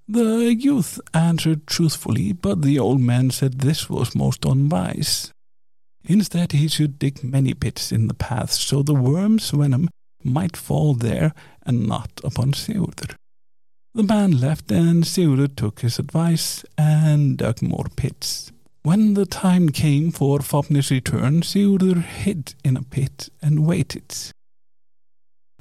The 0.08 0.56
youth 0.56 1.00
answered 1.14 1.68
truthfully, 1.68 2.34
but 2.34 2.64
the 2.64 2.80
old 2.80 3.02
man 3.02 3.30
said 3.30 3.60
this 3.60 3.88
was 3.88 4.16
most 4.16 4.46
unwise. 4.46 5.32
Instead, 6.04 6.52
he 6.54 6.68
should 6.68 7.00
dig 7.00 7.24
many 7.24 7.54
pits 7.54 7.92
in 7.92 8.08
the 8.08 8.14
path 8.14 8.52
so 8.52 8.82
the 8.82 8.94
worm's 8.94 9.50
venom 9.52 9.90
might 10.24 10.58
fall 10.58 10.94
there 10.94 11.34
and 11.66 11.88
not 11.88 12.22
upon 12.24 12.54
Sigurd. 12.54 13.16
The 13.94 14.04
man 14.04 14.40
left, 14.40 14.72
and 14.72 15.06
Sigurd 15.06 15.58
took 15.58 15.82
his 15.82 16.00
advice 16.00 16.64
and 16.78 17.38
dug 17.38 17.62
more 17.62 17.88
pits. 17.96 18.52
When 18.84 19.14
the 19.14 19.26
time 19.26 19.70
came 19.70 20.12
for 20.12 20.40
Fafnir's 20.40 20.92
return, 20.92 21.42
Sigurd 21.42 21.98
hid 21.98 22.56
in 22.64 22.78
a 22.78 22.84
pit 22.84 23.30
and 23.42 23.66
waited. 23.66 24.14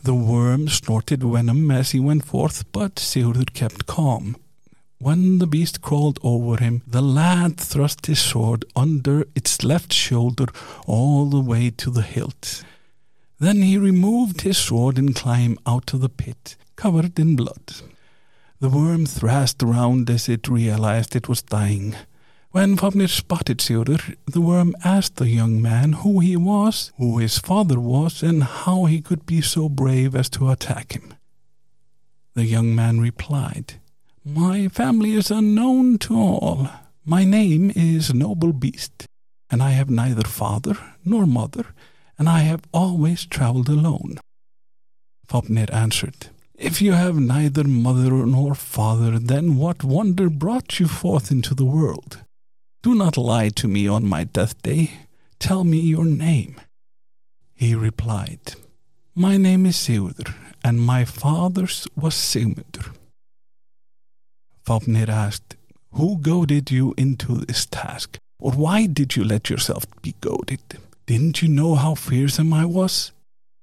The 0.03 0.15
worm 0.15 0.69
snorted 0.69 1.23
venom 1.23 1.71
as 1.71 1.91
he 1.91 2.01
went 2.01 2.25
forth, 2.25 2.71
but 2.71 2.97
Sigurður 2.97 3.53
kept 3.53 3.87
calm. 3.87 4.37
When 5.01 5.39
the 5.39 5.47
beast 5.47 5.81
crawled 5.81 6.19
over 6.25 6.57
him, 6.57 6.83
the 6.85 7.01
lad 7.03 7.57
thrust 7.57 8.07
his 8.07 8.19
sword 8.19 8.65
under 8.75 9.27
its 9.37 9.63
left 9.63 9.93
shoulder 9.93 10.47
all 10.87 11.31
the 11.31 11.41
way 11.41 11.71
to 11.71 11.91
the 11.91 12.03
hilt. 12.03 12.65
Then 13.39 13.63
he 13.63 13.79
removed 13.79 14.41
his 14.41 14.59
sword 14.59 14.99
and 14.99 15.15
climbed 15.15 15.59
out 15.65 15.95
of 15.95 16.01
the 16.01 16.09
pit, 16.09 16.57
covered 16.75 17.17
in 17.17 17.37
blood. 17.37 17.75
The 18.59 18.69
worm 18.69 19.07
thrashed 19.07 19.63
around 19.63 20.11
as 20.11 20.29
it 20.29 20.49
realized 20.49 21.15
it 21.15 21.29
was 21.29 21.43
dying. 21.43 21.95
When 22.51 22.77
Fafnir 22.77 23.07
spotted 23.07 23.59
Sigurður, 23.59 24.17
the 24.27 24.41
worm 24.41 24.75
asked 24.83 25.17
the 25.17 25.29
young 25.29 25.63
man 25.63 25.93
who 25.93 26.19
he 26.19 26.37
was, 26.37 26.91
who 26.97 27.19
his 27.19 27.39
father 27.39 27.79
was, 27.79 28.21
and 28.21 28.43
how 28.43 28.87
he 28.87 29.01
could 29.01 29.27
be 29.27 29.43
so 29.43 29.69
brave 29.69 30.17
as 30.17 30.29
to 30.31 30.51
attack 30.51 30.95
him. 30.95 31.15
The 32.35 32.47
young 32.47 32.75
man 32.75 33.01
replied, 33.01 33.75
My 34.35 34.69
family 34.69 35.15
is 35.15 35.31
unknown 35.31 35.97
to 36.01 36.15
all. 36.15 36.69
My 37.03 37.25
name 37.25 37.73
is 37.75 38.13
Noble 38.13 38.53
Beast, 38.53 39.07
and 39.49 39.63
I 39.63 39.71
have 39.71 39.89
neither 39.89 40.29
father 40.29 40.77
nor 41.03 41.25
mother, 41.25 41.65
and 42.19 42.29
I 42.29 42.41
have 42.41 42.61
always 42.75 43.25
traveled 43.25 43.71
alone. 43.71 44.19
Fafnir 45.27 45.69
answered, 45.73 46.29
If 46.59 46.83
you 46.83 46.93
have 46.93 47.17
neither 47.17 47.65
mother 47.65 48.27
nor 48.27 48.55
father, 48.55 49.19
then 49.19 49.57
what 49.57 49.83
wonder 49.83 50.29
brought 50.29 50.79
you 50.79 50.89
forth 50.89 51.31
into 51.31 51.55
the 51.55 51.65
world? 51.65 52.19
Do 52.83 52.95
not 52.95 53.17
lie 53.17 53.49
to 53.49 53.67
me 53.67 53.89
on 53.89 54.05
my 54.05 54.25
death 54.25 54.61
day. 54.61 54.91
Tell 55.39 55.65
me 55.65 55.81
your 55.81 56.05
name. 56.05 56.61
He 57.55 57.75
replied, 57.75 58.57
My 59.15 59.39
name 59.39 59.65
is 59.65 59.77
Sigurður, 59.77 60.35
and 60.63 60.83
my 60.83 61.07
father's 61.07 61.89
was 61.97 62.15
Sigmundur. 62.15 62.93
Fafnir 64.69 65.09
asked, 65.09 65.57
Who 65.93 66.19
goaded 66.19 66.71
you 66.71 66.93
into 66.99 67.37
this 67.37 67.65
task? 67.65 68.19
Or 68.39 68.53
why 68.53 68.85
did 68.85 69.17
you 69.17 69.25
let 69.25 69.49
yourself 69.49 69.87
be 70.03 70.15
goaded? 70.21 70.61
Didn't 71.07 71.41
you 71.41 71.49
know 71.49 71.75
how 71.75 71.95
fearsome 71.95 72.53
I 72.53 72.67
was? 72.67 73.13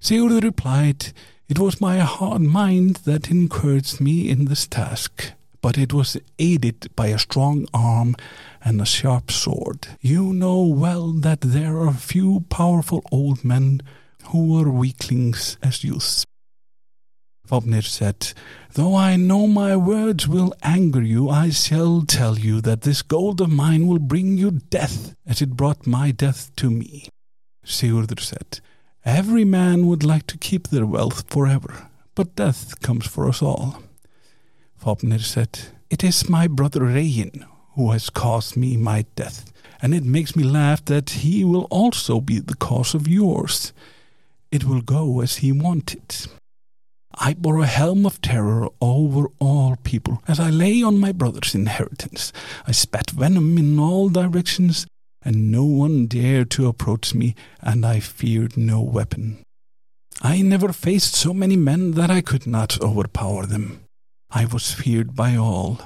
Sigurður 0.01 0.41
replied, 0.41 1.13
It 1.47 1.59
was 1.59 1.79
my 1.79 1.99
hard 1.99 2.41
mind 2.41 2.95
that 3.05 3.29
encouraged 3.29 4.01
me 4.01 4.27
in 4.31 4.45
this 4.45 4.65
task, 4.65 5.33
but 5.61 5.77
it 5.77 5.93
was 5.93 6.17
aided 6.39 6.87
by 6.95 7.09
a 7.09 7.19
strong 7.19 7.67
arm 7.71 8.15
and 8.63 8.81
a 8.81 8.85
sharp 8.85 9.29
sword. 9.29 9.87
You 10.01 10.33
know 10.33 10.63
well 10.63 11.11
that 11.11 11.41
there 11.41 11.77
are 11.81 11.93
few 11.93 12.45
powerful 12.49 13.03
old 13.11 13.45
men 13.45 13.81
who 14.29 14.59
are 14.59 14.71
weaklings 14.71 15.59
as 15.61 15.83
youths. 15.83 16.25
Fafnir 17.45 17.83
said, 17.83 18.33
Though 18.73 18.95
I 18.95 19.15
know 19.15 19.45
my 19.45 19.75
words 19.75 20.27
will 20.27 20.53
anger 20.63 21.01
you, 21.01 21.29
I 21.29 21.51
shall 21.51 22.01
tell 22.01 22.39
you 22.39 22.59
that 22.61 22.81
this 22.81 23.01
gold 23.01 23.39
of 23.39 23.51
mine 23.51 23.87
will 23.87 23.99
bring 23.99 24.37
you 24.37 24.51
death, 24.51 25.15
as 25.27 25.41
it 25.41 25.55
brought 25.55 25.85
my 25.85 26.11
death 26.11 26.51
to 26.57 26.71
me. 26.71 27.07
Sigurður 27.63 28.19
said, 28.19 28.59
Every 29.05 29.45
man 29.45 29.85
would 29.85 30.03
like 30.03 30.25
to 30.27 30.37
keep 30.37 30.67
their 30.67 30.87
wealth 30.87 31.29
forever, 31.29 31.87
but 32.15 32.35
death 32.35 32.81
comes 32.81 33.05
for 33.05 33.29
us 33.29 33.41
all. 33.41 33.83
Fafnir 34.77 35.19
said, 35.19 35.59
It 35.89 36.03
is 36.03 36.29
my 36.29 36.47
brother 36.47 36.83
Regin 36.85 37.45
who 37.75 37.91
has 37.91 38.09
caused 38.09 38.57
me 38.57 38.77
my 38.77 39.05
death, 39.15 39.51
and 39.81 39.93
it 39.93 40.03
makes 40.03 40.35
me 40.35 40.43
laugh 40.43 40.83
that 40.85 41.09
he 41.21 41.43
will 41.43 41.67
also 41.69 42.19
be 42.19 42.39
the 42.39 42.55
cause 42.55 42.95
of 42.95 43.07
yours. 43.07 43.73
It 44.51 44.63
will 44.63 44.81
go 44.81 45.21
as 45.21 45.37
he 45.37 45.51
wanted. 45.51 46.27
I 47.17 47.33
bore 47.33 47.59
a 47.59 47.65
helm 47.65 48.05
of 48.05 48.21
terror 48.21 48.67
over 48.81 49.27
all 49.39 49.77
people 49.83 50.21
as 50.27 50.39
I 50.39 50.49
lay 50.49 50.83
on 50.83 50.99
my 50.99 51.11
brother's 51.11 51.55
inheritance. 51.55 52.33
I 52.67 52.71
spat 52.71 53.11
venom 53.11 53.57
in 53.57 53.79
all 53.79 54.09
directions, 54.09 54.85
and 55.21 55.49
no 55.51 55.63
one 55.63 56.07
dared 56.07 56.51
to 56.51 56.67
approach 56.67 57.13
me, 57.13 57.35
and 57.61 57.85
I 57.85 57.99
feared 58.01 58.57
no 58.57 58.81
weapon. 58.81 59.43
I 60.21 60.41
never 60.41 60.73
faced 60.73 61.15
so 61.15 61.33
many 61.33 61.55
men 61.55 61.91
that 61.91 62.11
I 62.11 62.21
could 62.21 62.45
not 62.45 62.81
overpower 62.81 63.45
them. 63.45 63.81
I 64.29 64.45
was 64.45 64.73
feared 64.73 65.15
by 65.15 65.35
all. 65.35 65.79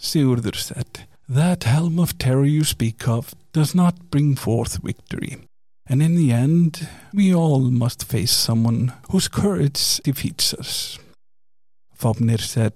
Sigurður 0.00 0.56
said, 0.56 1.06
That 1.28 1.64
helm 1.64 1.98
of 1.98 2.18
terror 2.18 2.44
you 2.44 2.64
speak 2.64 3.08
of 3.08 3.34
does 3.52 3.74
not 3.74 4.10
bring 4.10 4.36
forth 4.36 4.82
victory. 4.82 5.38
And 5.88 6.02
in 6.02 6.16
the 6.16 6.32
end, 6.32 6.88
we 7.14 7.34
all 7.34 7.60
must 7.60 8.04
face 8.04 8.32
someone 8.32 8.92
whose 9.10 9.28
courage 9.28 9.98
defeats 9.98 10.52
us. 10.52 10.98
Fafnir 11.94 12.38
said, 12.38 12.74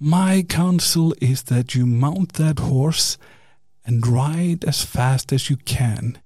My 0.00 0.42
counsel 0.42 1.14
is 1.20 1.44
that 1.44 1.74
you 1.74 1.86
mount 1.86 2.34
that 2.34 2.58
horse 2.58 3.18
and 3.84 4.06
ride 4.06 4.64
as 4.64 4.84
fast 4.84 5.32
as 5.32 5.48
you 5.48 5.56
can. 5.56 6.18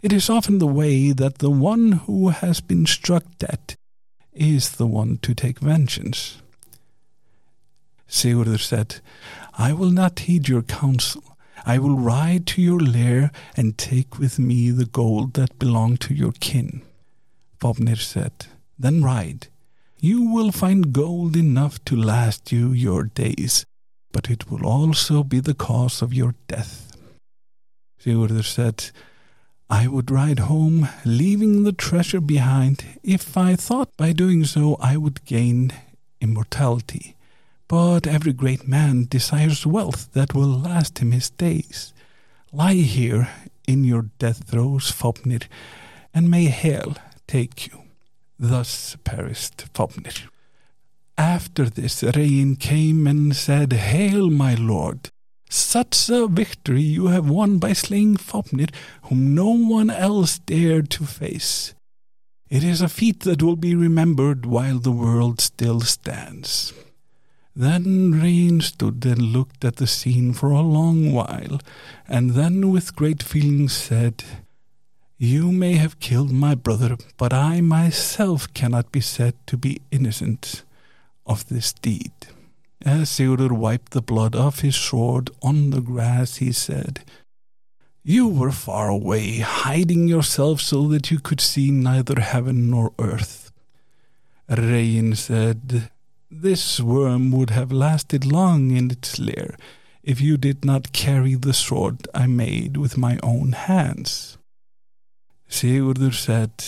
It 0.00 0.12
is 0.12 0.30
often 0.30 0.58
the 0.58 0.66
way 0.66 1.12
that 1.12 1.38
the 1.38 1.50
one 1.50 1.92
who 1.92 2.28
has 2.28 2.60
been 2.60 2.86
struck 2.86 3.24
dead 3.38 3.74
is 4.32 4.70
the 4.72 4.86
one 4.86 5.18
to 5.22 5.34
take 5.34 5.58
vengeance. 5.58 6.40
Sigurður 8.08 8.60
said, 8.60 9.00
I 9.58 9.72
will 9.72 9.90
not 9.90 10.20
heed 10.20 10.48
your 10.48 10.62
counsel. 10.62 11.35
I 11.68 11.78
will 11.78 11.96
ride 11.96 12.46
to 12.46 12.62
your 12.62 12.78
lair 12.78 13.32
and 13.56 13.76
take 13.76 14.20
with 14.20 14.38
me 14.38 14.70
the 14.70 14.86
gold 14.86 15.34
that 15.34 15.58
belonged 15.58 16.00
to 16.02 16.14
your 16.14 16.30
kin. 16.30 16.82
Fafnir 17.60 17.96
said, 17.96 18.46
Then 18.78 19.02
ride. 19.02 19.48
You 19.98 20.22
will 20.22 20.52
find 20.52 20.92
gold 20.92 21.36
enough 21.36 21.84
to 21.86 21.96
last 21.96 22.52
you 22.52 22.70
your 22.70 23.02
days, 23.04 23.66
but 24.12 24.30
it 24.30 24.48
will 24.48 24.64
also 24.64 25.24
be 25.24 25.40
the 25.40 25.54
cause 25.54 26.02
of 26.02 26.14
your 26.14 26.36
death. 26.46 26.96
Sigurður 28.00 28.44
said, 28.44 28.90
I 29.68 29.88
would 29.88 30.12
ride 30.12 30.38
home, 30.38 30.88
leaving 31.04 31.64
the 31.64 31.72
treasure 31.72 32.20
behind, 32.20 32.84
if 33.02 33.36
I 33.36 33.56
thought 33.56 33.90
by 33.96 34.12
doing 34.12 34.44
so 34.44 34.76
I 34.78 34.96
would 34.96 35.24
gain 35.24 35.72
immortality. 36.20 37.15
But 37.68 38.06
every 38.06 38.32
great 38.32 38.68
man 38.68 39.06
desires 39.10 39.66
wealth 39.66 40.12
that 40.12 40.34
will 40.34 40.46
last 40.46 40.98
him 40.98 41.10
his 41.10 41.30
days. 41.30 41.92
Lie 42.52 42.74
here 42.74 43.28
in 43.66 43.82
your 43.82 44.10
death 44.18 44.48
throes, 44.48 44.90
Fafnir, 44.90 45.40
and 46.14 46.30
may 46.30 46.44
hell 46.44 46.96
take 47.26 47.66
you. 47.66 47.82
Thus 48.38 48.96
perished 49.02 49.66
Fafnir. 49.74 50.30
After 51.18 51.68
this, 51.68 52.02
Regin 52.02 52.56
came 52.56 53.06
and 53.06 53.34
said, 53.34 53.72
Hail, 53.72 54.30
my 54.30 54.54
lord! 54.54 55.10
Such 55.48 56.08
a 56.08 56.26
victory 56.26 56.82
you 56.82 57.06
have 57.06 57.28
won 57.28 57.58
by 57.58 57.72
slaying 57.72 58.16
Fafnir, 58.16 58.68
whom 59.02 59.34
no 59.34 59.48
one 59.50 59.90
else 59.90 60.38
dared 60.38 60.90
to 60.90 61.04
face. 61.04 61.74
It 62.48 62.62
is 62.62 62.80
a 62.80 62.88
feat 62.88 63.20
that 63.20 63.42
will 63.42 63.56
be 63.56 63.74
remembered 63.74 64.46
while 64.46 64.78
the 64.78 64.92
world 64.92 65.40
still 65.40 65.80
stands. 65.80 66.72
Then 67.58 68.12
Regin 68.12 68.60
stood 68.60 69.06
and 69.06 69.32
looked 69.32 69.64
at 69.64 69.76
the 69.76 69.86
scene 69.86 70.34
for 70.34 70.50
a 70.50 70.60
long 70.60 71.10
while, 71.10 71.58
and 72.06 72.32
then 72.32 72.70
with 72.70 72.94
great 72.94 73.22
feeling 73.22 73.70
said, 73.70 74.22
You 75.16 75.50
may 75.50 75.76
have 75.76 75.98
killed 75.98 76.30
my 76.30 76.54
brother, 76.54 76.98
but 77.16 77.32
I 77.32 77.62
myself 77.62 78.52
cannot 78.52 78.92
be 78.92 79.00
said 79.00 79.34
to 79.46 79.56
be 79.56 79.80
innocent 79.90 80.64
of 81.24 81.48
this 81.48 81.72
deed. 81.72 82.12
As 82.84 83.08
Sigurður 83.08 83.52
wiped 83.52 83.92
the 83.92 84.02
blood 84.02 84.36
off 84.36 84.60
his 84.60 84.76
sword 84.76 85.30
on 85.40 85.70
the 85.70 85.80
grass, 85.80 86.36
he 86.36 86.52
said, 86.52 87.04
You 88.04 88.28
were 88.28 88.52
far 88.52 88.90
away, 88.90 89.38
hiding 89.38 90.08
yourself 90.08 90.60
so 90.60 90.88
that 90.88 91.10
you 91.10 91.20
could 91.20 91.40
see 91.40 91.70
neither 91.70 92.20
heaven 92.20 92.68
nor 92.70 92.92
earth. 92.98 93.50
Regin 94.46 95.16
said, 95.16 95.88
This 96.30 96.80
worm 96.80 97.30
would 97.30 97.50
have 97.50 97.70
lasted 97.70 98.24
long 98.24 98.72
in 98.72 98.90
its 98.90 99.20
lair 99.20 99.56
if 100.02 100.20
you 100.20 100.36
did 100.36 100.64
not 100.64 100.92
carry 100.92 101.34
the 101.34 101.52
sword 101.52 102.08
I 102.14 102.26
made 102.26 102.76
with 102.76 102.98
my 102.98 103.18
own 103.22 103.52
hands. 103.52 104.36
Sigurður 105.48 106.12
said, 106.12 106.64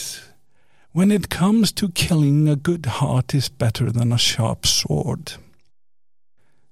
When 0.92 1.10
it 1.10 1.28
comes 1.28 1.72
to 1.72 1.88
killing, 1.88 2.48
a 2.48 2.54
good 2.54 2.86
heart 2.86 3.34
is 3.34 3.48
better 3.48 3.90
than 3.90 4.12
a 4.12 4.18
sharp 4.18 4.64
sword. 4.64 5.32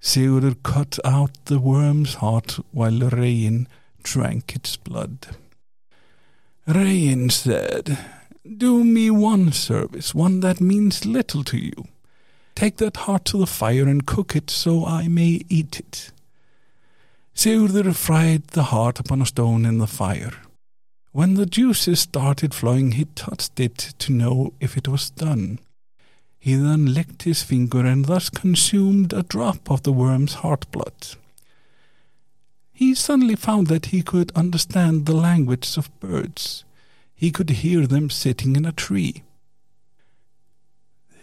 Sigurður 0.00 0.62
cut 0.62 1.00
out 1.04 1.44
the 1.46 1.58
worm's 1.58 2.14
heart 2.14 2.60
while 2.70 3.00
Regin 3.00 3.66
drank 4.04 4.54
its 4.54 4.76
blood. 4.76 5.26
Regin 6.68 7.30
said, 7.30 7.98
Do 8.44 8.84
me 8.84 9.10
one 9.10 9.50
service, 9.50 10.14
one 10.14 10.38
that 10.40 10.60
means 10.60 11.04
little 11.04 11.42
to 11.42 11.58
you. 11.58 11.88
Take 12.56 12.78
that 12.78 12.96
heart 12.96 13.26
to 13.26 13.38
the 13.38 13.46
fire 13.46 13.86
and 13.86 14.06
cook 14.06 14.34
it 14.34 14.48
so 14.50 14.86
I 14.86 15.08
may 15.08 15.42
eat 15.50 15.78
it. 15.78 16.10
Sigurður 17.34 17.94
fried 17.94 18.48
the 18.48 18.64
heart 18.72 18.98
upon 18.98 19.20
a 19.20 19.26
stone 19.26 19.66
in 19.66 19.76
the 19.76 19.86
fire. 19.86 20.32
When 21.12 21.34
the 21.34 21.44
juices 21.44 22.00
started 22.00 22.54
flowing, 22.54 22.92
he 22.92 23.04
touched 23.14 23.60
it 23.60 23.76
to 23.98 24.12
know 24.12 24.54
if 24.58 24.78
it 24.78 24.88
was 24.88 25.10
done. 25.10 25.58
He 26.38 26.54
then 26.54 26.94
licked 26.94 27.24
his 27.24 27.42
finger 27.42 27.84
and 27.84 28.06
thus 28.06 28.30
consumed 28.30 29.12
a 29.12 29.22
drop 29.22 29.70
of 29.70 29.82
the 29.82 29.92
worm's 29.92 30.34
heart 30.34 30.70
blood. 30.72 31.16
He 32.72 32.94
suddenly 32.94 33.36
found 33.36 33.66
that 33.66 33.86
he 33.86 34.00
could 34.00 34.32
understand 34.34 35.04
the 35.04 35.16
language 35.16 35.76
of 35.76 35.90
birds. 36.00 36.64
He 37.14 37.30
could 37.30 37.50
hear 37.50 37.86
them 37.86 38.08
sitting 38.08 38.56
in 38.56 38.64
a 38.64 38.72
tree. 38.72 39.24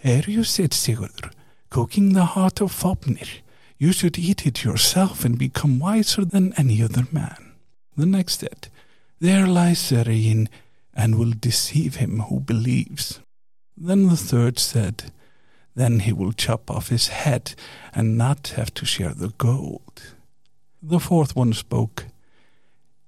There 0.04 0.24
you 0.28 0.44
sit, 0.44 0.72
Sigurdur, 0.72 1.32
cooking 1.70 2.12
the 2.12 2.26
heart 2.26 2.60
of 2.60 2.74
Fafnir. 2.74 3.42
You 3.78 3.94
should 3.94 4.20
eat 4.20 4.46
it 4.46 4.62
yourself 4.62 5.24
and 5.24 5.40
become 5.40 5.80
wiser 5.80 6.26
than 6.26 6.54
any 6.58 6.84
other 6.84 7.08
man. 7.14 7.54
The 7.96 8.06
next 8.06 8.42
said, 8.42 8.68
There 9.20 9.48
lies 9.48 9.80
Serein, 9.80 10.50
and 10.94 11.18
will 11.18 11.32
deceive 11.32 11.96
him 11.96 12.20
who 12.20 12.42
believes. 12.42 13.22
Then 13.78 14.10
the 14.10 14.18
third 14.18 14.60
said, 14.60 15.12
Then 15.74 16.02
he 16.02 16.12
will 16.12 16.34
chop 16.34 16.70
off 16.70 16.90
his 16.90 17.08
head 17.08 17.56
and 17.94 18.18
not 18.18 18.50
have 18.58 18.74
to 18.74 18.86
share 18.86 19.14
the 19.14 19.34
gold. 19.38 20.16
The 20.82 21.00
fourth 21.00 21.34
one 21.34 21.54
spoke, 21.54 22.08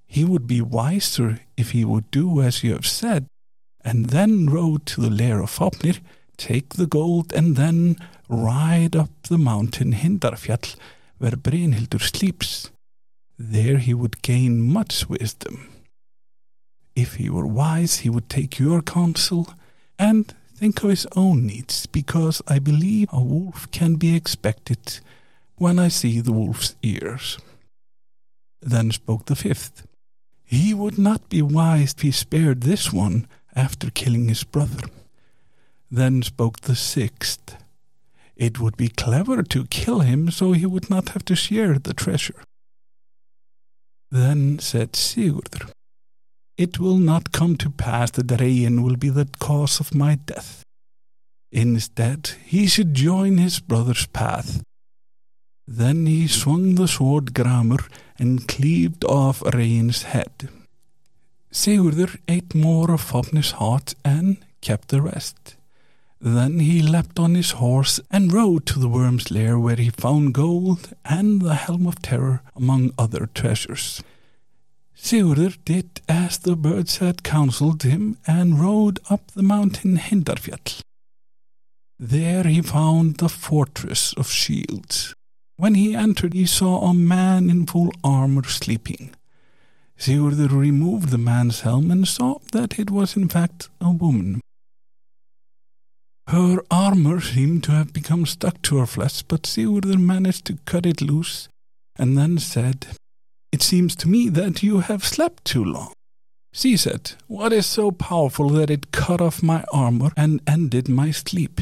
He 0.06 0.24
would 0.24 0.46
be 0.46 0.62
wiser 0.62 1.40
if 1.58 1.72
he 1.72 1.84
would 1.84 2.10
do 2.10 2.40
as 2.40 2.64
you 2.64 2.72
have 2.72 2.86
said, 2.86 3.26
and 3.84 4.06
then 4.06 4.46
rode 4.46 4.86
to 4.86 5.02
the 5.02 5.10
lair 5.10 5.42
of 5.42 5.50
Fafnir, 5.50 5.96
take 6.36 6.74
the 6.74 6.86
gold, 6.86 7.32
and 7.32 7.56
then 7.56 7.96
ride 8.28 8.96
up 8.96 9.10
the 9.28 9.38
mountain 9.38 9.92
Hindarfjall, 9.92 10.76
where 11.18 11.32
Brynhildur 11.32 12.00
sleeps. 12.00 12.70
There 13.38 13.78
he 13.78 13.94
would 13.94 14.22
gain 14.22 14.62
much 14.62 15.08
wisdom. 15.08 15.68
If 16.94 17.14
he 17.14 17.28
were 17.28 17.46
wise, 17.46 17.98
he 17.98 18.10
would 18.10 18.28
take 18.30 18.58
your 18.58 18.80
counsel 18.82 19.48
and 19.98 20.32
think 20.54 20.82
of 20.82 20.90
his 20.90 21.06
own 21.14 21.46
needs, 21.46 21.86
because 21.86 22.40
I 22.48 22.58
believe 22.58 23.08
a 23.12 23.22
wolf 23.22 23.70
can 23.70 23.96
be 23.96 24.16
expected 24.16 25.00
when 25.56 25.78
I 25.78 25.88
see 25.88 26.20
the 26.20 26.32
wolf's 26.32 26.74
ears. 26.82 27.38
Then 28.62 28.90
spoke 28.90 29.26
the 29.26 29.36
fifth. 29.36 29.86
He 30.44 30.72
would 30.72 30.98
not 30.98 31.28
be 31.28 31.42
wise 31.42 31.92
if 31.92 32.02
he 32.02 32.10
spared 32.10 32.62
this 32.62 32.92
one 32.92 33.26
after 33.54 33.90
killing 33.90 34.28
his 34.28 34.44
brother. 34.44 34.88
Then 35.90 36.22
spoke 36.22 36.60
the 36.62 36.74
sixth. 36.74 37.56
It 38.36 38.60
would 38.60 38.76
be 38.76 38.88
clever 38.88 39.42
to 39.42 39.66
kill 39.66 40.00
him 40.00 40.30
so 40.30 40.52
he 40.52 40.66
would 40.66 40.90
not 40.90 41.10
have 41.10 41.24
to 41.26 41.36
share 41.36 41.78
the 41.78 41.94
treasure. 41.94 42.42
Then 44.10 44.58
said 44.58 44.92
Sigurdur, 44.92 45.70
It 46.56 46.78
will 46.78 46.98
not 46.98 47.32
come 47.32 47.56
to 47.56 47.70
pass 47.70 48.10
that 48.12 48.40
Regin 48.40 48.82
will 48.82 48.96
be 48.96 49.08
the 49.08 49.28
cause 49.38 49.80
of 49.80 49.94
my 49.94 50.16
death. 50.16 50.62
Instead, 51.50 52.32
he 52.44 52.66
should 52.66 52.94
join 52.94 53.38
his 53.38 53.60
brother's 53.60 54.06
path. 54.06 54.62
Then 55.66 56.06
he 56.06 56.28
swung 56.28 56.74
the 56.74 56.88
sword 56.88 57.34
Gramur 57.34 57.88
and 58.18 58.46
cleaved 58.46 59.04
off 59.04 59.42
Regin's 59.42 60.02
head. 60.02 60.48
Sigurdur 61.50 62.18
ate 62.28 62.54
more 62.54 62.90
of 62.92 63.00
Fafnir's 63.00 63.52
heart 63.52 63.94
and 64.04 64.36
kept 64.60 64.88
the 64.88 65.00
rest. 65.00 65.56
Then 66.20 66.60
he 66.60 66.80
leapt 66.82 67.18
on 67.18 67.34
his 67.34 67.52
horse 67.52 68.00
and 68.10 68.32
rode 68.32 68.66
to 68.66 68.78
the 68.78 68.88
worm's 68.88 69.30
lair 69.30 69.58
where 69.58 69.76
he 69.76 69.90
found 69.90 70.34
gold 70.34 70.94
and 71.04 71.42
the 71.42 71.54
helm 71.54 71.86
of 71.86 72.00
terror 72.00 72.42
among 72.54 72.92
other 72.98 73.26
treasures. 73.34 74.02
Sigurdur 74.96 75.56
did 75.64 76.00
as 76.08 76.38
the 76.38 76.56
birds 76.56 76.98
had 76.98 77.22
counselled 77.22 77.82
him 77.82 78.16
and 78.26 78.58
rode 78.58 78.98
up 79.10 79.30
the 79.32 79.42
mountain 79.42 79.98
Hindarfjall. 79.98 80.80
There 81.98 82.44
he 82.44 82.62
found 82.62 83.18
the 83.18 83.28
fortress 83.28 84.14
of 84.14 84.30
shields. 84.30 85.14
When 85.56 85.74
he 85.74 85.94
entered, 85.94 86.34
he 86.34 86.46
saw 86.46 86.88
a 86.88 86.94
man 86.94 87.50
in 87.50 87.66
full 87.66 87.92
armor 88.02 88.44
sleeping. 88.44 89.14
Sigurdur 89.98 90.50
removed 90.50 91.10
the 91.10 91.18
man's 91.18 91.60
helm 91.60 91.90
and 91.90 92.08
saw 92.08 92.38
that 92.52 92.78
it 92.78 92.90
was 92.90 93.16
in 93.16 93.28
fact 93.28 93.68
a 93.80 93.90
woman. 93.90 94.40
Her 96.28 96.58
armor 96.72 97.20
seemed 97.20 97.62
to 97.64 97.72
have 97.72 97.92
become 97.92 98.26
stuck 98.26 98.60
to 98.62 98.78
her 98.78 98.86
flesh, 98.86 99.22
but 99.22 99.46
Sigurdur 99.46 99.98
managed 99.98 100.44
to 100.46 100.58
cut 100.64 100.84
it 100.84 101.00
loose 101.00 101.48
and 101.96 102.18
then 102.18 102.38
said, 102.38 102.88
It 103.52 103.62
seems 103.62 103.94
to 103.96 104.08
me 104.08 104.28
that 104.30 104.62
you 104.62 104.80
have 104.80 105.04
slept 105.04 105.44
too 105.44 105.64
long. 105.64 105.92
She 106.52 106.76
said, 106.76 107.12
What 107.28 107.52
is 107.52 107.66
so 107.66 107.92
powerful 107.92 108.48
that 108.50 108.70
it 108.70 108.90
cut 108.90 109.20
off 109.20 109.40
my 109.42 109.64
armor 109.72 110.10
and 110.16 110.40
ended 110.48 110.88
my 110.88 111.12
sleep? 111.12 111.60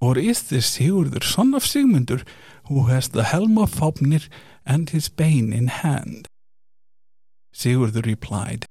Or 0.00 0.18
is 0.18 0.42
this 0.42 0.76
Sigurdur, 0.76 1.22
son 1.22 1.54
of 1.54 1.62
Sigmundur, 1.62 2.24
who 2.66 2.86
has 2.86 3.08
the 3.08 3.24
helm 3.24 3.58
of 3.58 3.70
Fafnir 3.70 4.22
and 4.66 4.90
his 4.90 5.08
bane 5.08 5.52
in 5.52 5.68
hand? 5.68 6.26
Sigurdur 7.54 8.04
replied, 8.04 8.66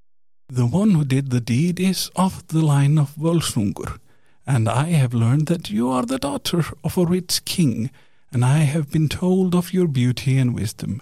The 0.50 0.66
one 0.66 0.92
who 0.92 1.06
did 1.06 1.30
the 1.30 1.40
deed 1.40 1.80
is 1.80 2.12
of 2.18 2.46
the 2.48 2.62
line 2.62 2.98
of 2.98 3.16
Völsungur 3.16 4.00
and 4.46 4.68
I 4.68 4.90
have 4.90 5.14
learned 5.14 5.48
that 5.48 5.70
you 5.70 5.90
are 5.90 6.06
the 6.06 6.20
daughter 6.20 6.64
of 6.84 6.98
a 6.98 7.06
rich 7.06 7.46
king, 7.46 7.92
and 8.32 8.44
I 8.44 8.60
have 8.60 8.92
been 8.92 9.10
told 9.10 9.56
of 9.56 9.74
your 9.74 9.88
beauty 9.88 10.38
and 10.38 10.54
wisdom. 10.54 11.02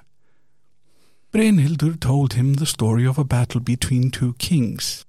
Brynhildur 1.31 1.99
told 1.99 2.33
him 2.33 2.55
the 2.55 2.65
story 2.65 3.05
of 3.05 3.17
a 3.17 3.23
battle 3.23 3.61
between 3.61 4.11
two 4.11 4.33
kings. 4.33 5.05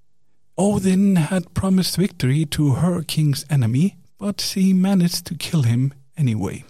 Odin 0.56 1.16
had 1.16 1.54
promised 1.54 1.96
victory 1.96 2.44
to 2.46 2.74
her 2.74 3.02
king's 3.02 3.44
enemy, 3.50 3.96
but 4.18 4.40
she 4.40 4.72
managed 4.72 5.26
to 5.26 5.34
kill 5.34 5.62
him 5.62 5.92
anyway. 6.16 6.64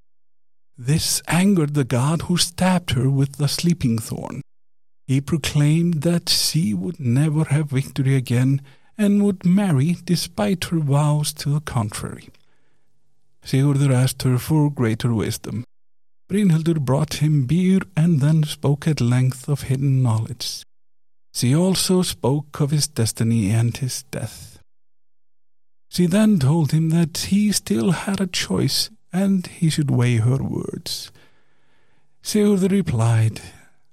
This 0.79 1.21
angered 1.29 1.75
the 1.75 1.85
god 1.85 2.23
who 2.23 2.39
stabbed 2.39 2.93
her 2.93 3.11
with 3.11 3.37
the 3.37 3.49
sleeping 3.49 3.99
thorn. 3.99 4.41
He 5.07 5.21
proclaimed 5.21 6.03
that 6.03 6.29
she 6.29 6.73
would 6.73 6.99
never 6.99 7.45
have 7.45 7.71
victory 7.71 8.17
again 8.17 8.63
and 9.03 9.23
would 9.23 9.45
marry 9.45 9.97
despite 10.05 10.65
her 10.65 10.79
vows 10.79 11.33
to 11.35 11.51
the 11.51 11.61
contrary. 11.61 12.29
Sigurdur 13.45 13.93
asked 13.93 14.23
her 14.23 14.39
for 14.39 14.71
greater 14.71 15.13
wisdom. 15.13 15.65
Brynhildur 16.31 16.81
brought 16.81 17.15
him 17.15 17.45
beer 17.47 17.81
and 17.97 18.21
then 18.21 18.45
spoke 18.45 18.87
at 18.87 19.01
length 19.01 19.49
of 19.49 19.63
hidden 19.63 20.03
knowledge. 20.03 20.63
She 21.35 21.55
also 21.55 22.03
spoke 22.03 22.61
of 22.61 22.71
his 22.71 22.87
destiny 22.89 23.51
and 23.51 23.77
his 23.77 24.05
death. 24.05 24.59
She 25.91 26.07
then 26.07 26.39
told 26.39 26.73
him 26.73 26.91
that 26.91 27.19
he 27.29 27.53
still 27.53 27.91
had 27.91 28.21
a 28.21 28.27
choice 28.27 28.91
and 29.13 29.47
he 29.47 29.69
should 29.69 29.91
weigh 29.91 30.17
her 30.17 30.43
words. 30.43 31.13
Sigurd 32.23 32.71
replied, 32.71 33.43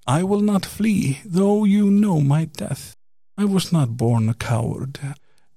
I 0.07 0.23
will 0.23 0.41
not 0.41 0.65
flee, 0.65 1.19
though 1.25 1.65
you 1.65 1.91
know 1.91 2.21
my 2.21 2.45
death. 2.45 2.95
I 3.39 3.45
was 3.45 3.71
not 3.71 3.95
born 3.95 4.27
a 4.27 4.33
coward. 4.33 4.99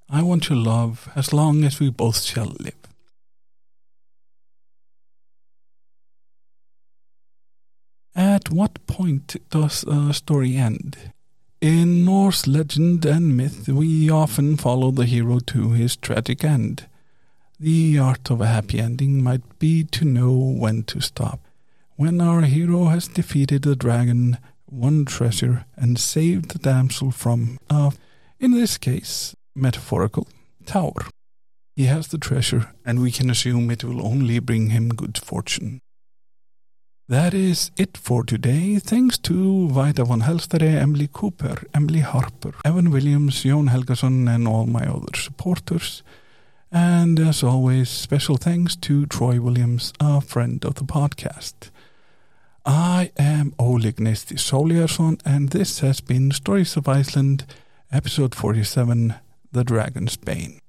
I 0.09 0.23
want 0.23 0.45
to 0.45 0.55
love 0.55 1.11
as 1.17 1.33
long 1.33 1.65
as 1.65 1.81
we 1.81 1.91
both 1.91 2.23
shall 2.23 2.55
live. 2.61 2.77
At 8.15 8.53
what 8.53 8.87
point 8.87 9.35
does 9.51 9.83
a 9.83 10.15
story 10.15 10.55
end? 10.55 10.97
In 11.61 12.05
Norse 12.05 12.47
legend 12.47 13.05
and 13.05 13.37
myth, 13.37 13.69
we 13.69 14.09
often 14.09 14.57
follow 14.57 14.93
the 14.93 15.05
hero 15.05 15.41
to 15.41 15.73
his 15.73 15.97
tragic 15.97 16.45
end. 16.45 16.87
The 17.59 17.99
art 17.99 18.31
of 18.31 18.41
a 18.41 18.47
happy 18.47 18.79
ending 18.79 19.25
might 19.25 19.59
be 19.59 19.83
to 19.83 20.05
know 20.05 20.31
when 20.31 20.85
to 20.85 21.01
stop. 21.01 21.41
When 21.97 22.21
our 22.21 22.43
hero 22.43 22.85
has 22.85 23.09
defeated 23.09 23.63
the 23.63 23.75
dragon 23.75 24.39
one 24.73 25.05
treasure 25.05 25.65
and 25.77 25.99
saved 25.99 26.51
the 26.51 26.59
damsel 26.59 27.11
from 27.11 27.59
a, 27.69 27.93
in 28.41 28.53
this 28.53 28.79
case, 28.79 29.35
metaphorical 29.55 30.27
tower. 30.67 31.07
He 31.77 31.85
has 31.85 32.09
the 32.09 32.19
treasure, 32.19 32.73
and 32.85 33.01
we 33.01 33.11
can 33.11 33.31
assume 33.31 33.71
it 33.71 33.85
will 33.85 34.07
only 34.07 34.39
bring 34.39 34.71
him 34.71 34.91
good 34.91 35.19
fortune. 35.19 35.81
That 37.09 37.35
is 37.35 37.71
it 37.77 37.97
for 37.97 38.25
today. 38.25 38.79
Thanks 38.79 39.19
to 39.19 39.69
Vita 39.69 40.05
von 40.05 40.23
Helstare, 40.23 40.81
Emily 40.81 41.09
Cooper, 41.13 41.63
Emily 41.75 42.01
Harper, 42.01 42.55
Evan 42.65 42.91
Williams, 42.91 43.43
Jon 43.43 43.69
Helgason, 43.69 44.29
and 44.35 44.49
all 44.49 44.67
my 44.67 44.87
other 44.87 45.15
supporters. 45.15 46.03
And 46.71 47.19
as 47.21 47.43
always, 47.43 47.91
special 47.91 48.37
thanks 48.37 48.77
to 48.77 49.05
Troy 49.07 49.41
Williams, 49.41 49.93
a 50.01 50.21
friend 50.21 50.65
of 50.65 50.77
the 50.77 50.85
podcast. 50.85 51.71
I 52.65 53.11
am 53.17 53.55
Oleg 53.59 53.97
Nesti 53.97 54.37
Soliarsson, 54.39 55.21
and 55.25 55.49
this 55.49 55.81
has 55.81 56.01
been 56.01 56.31
Stories 56.31 56.77
of 56.77 56.87
Iceland, 56.87 57.45
episode 57.91 58.37
47 58.37 59.15
The 59.51 59.65
Dragon's 59.65 60.17
Bane. 60.17 60.62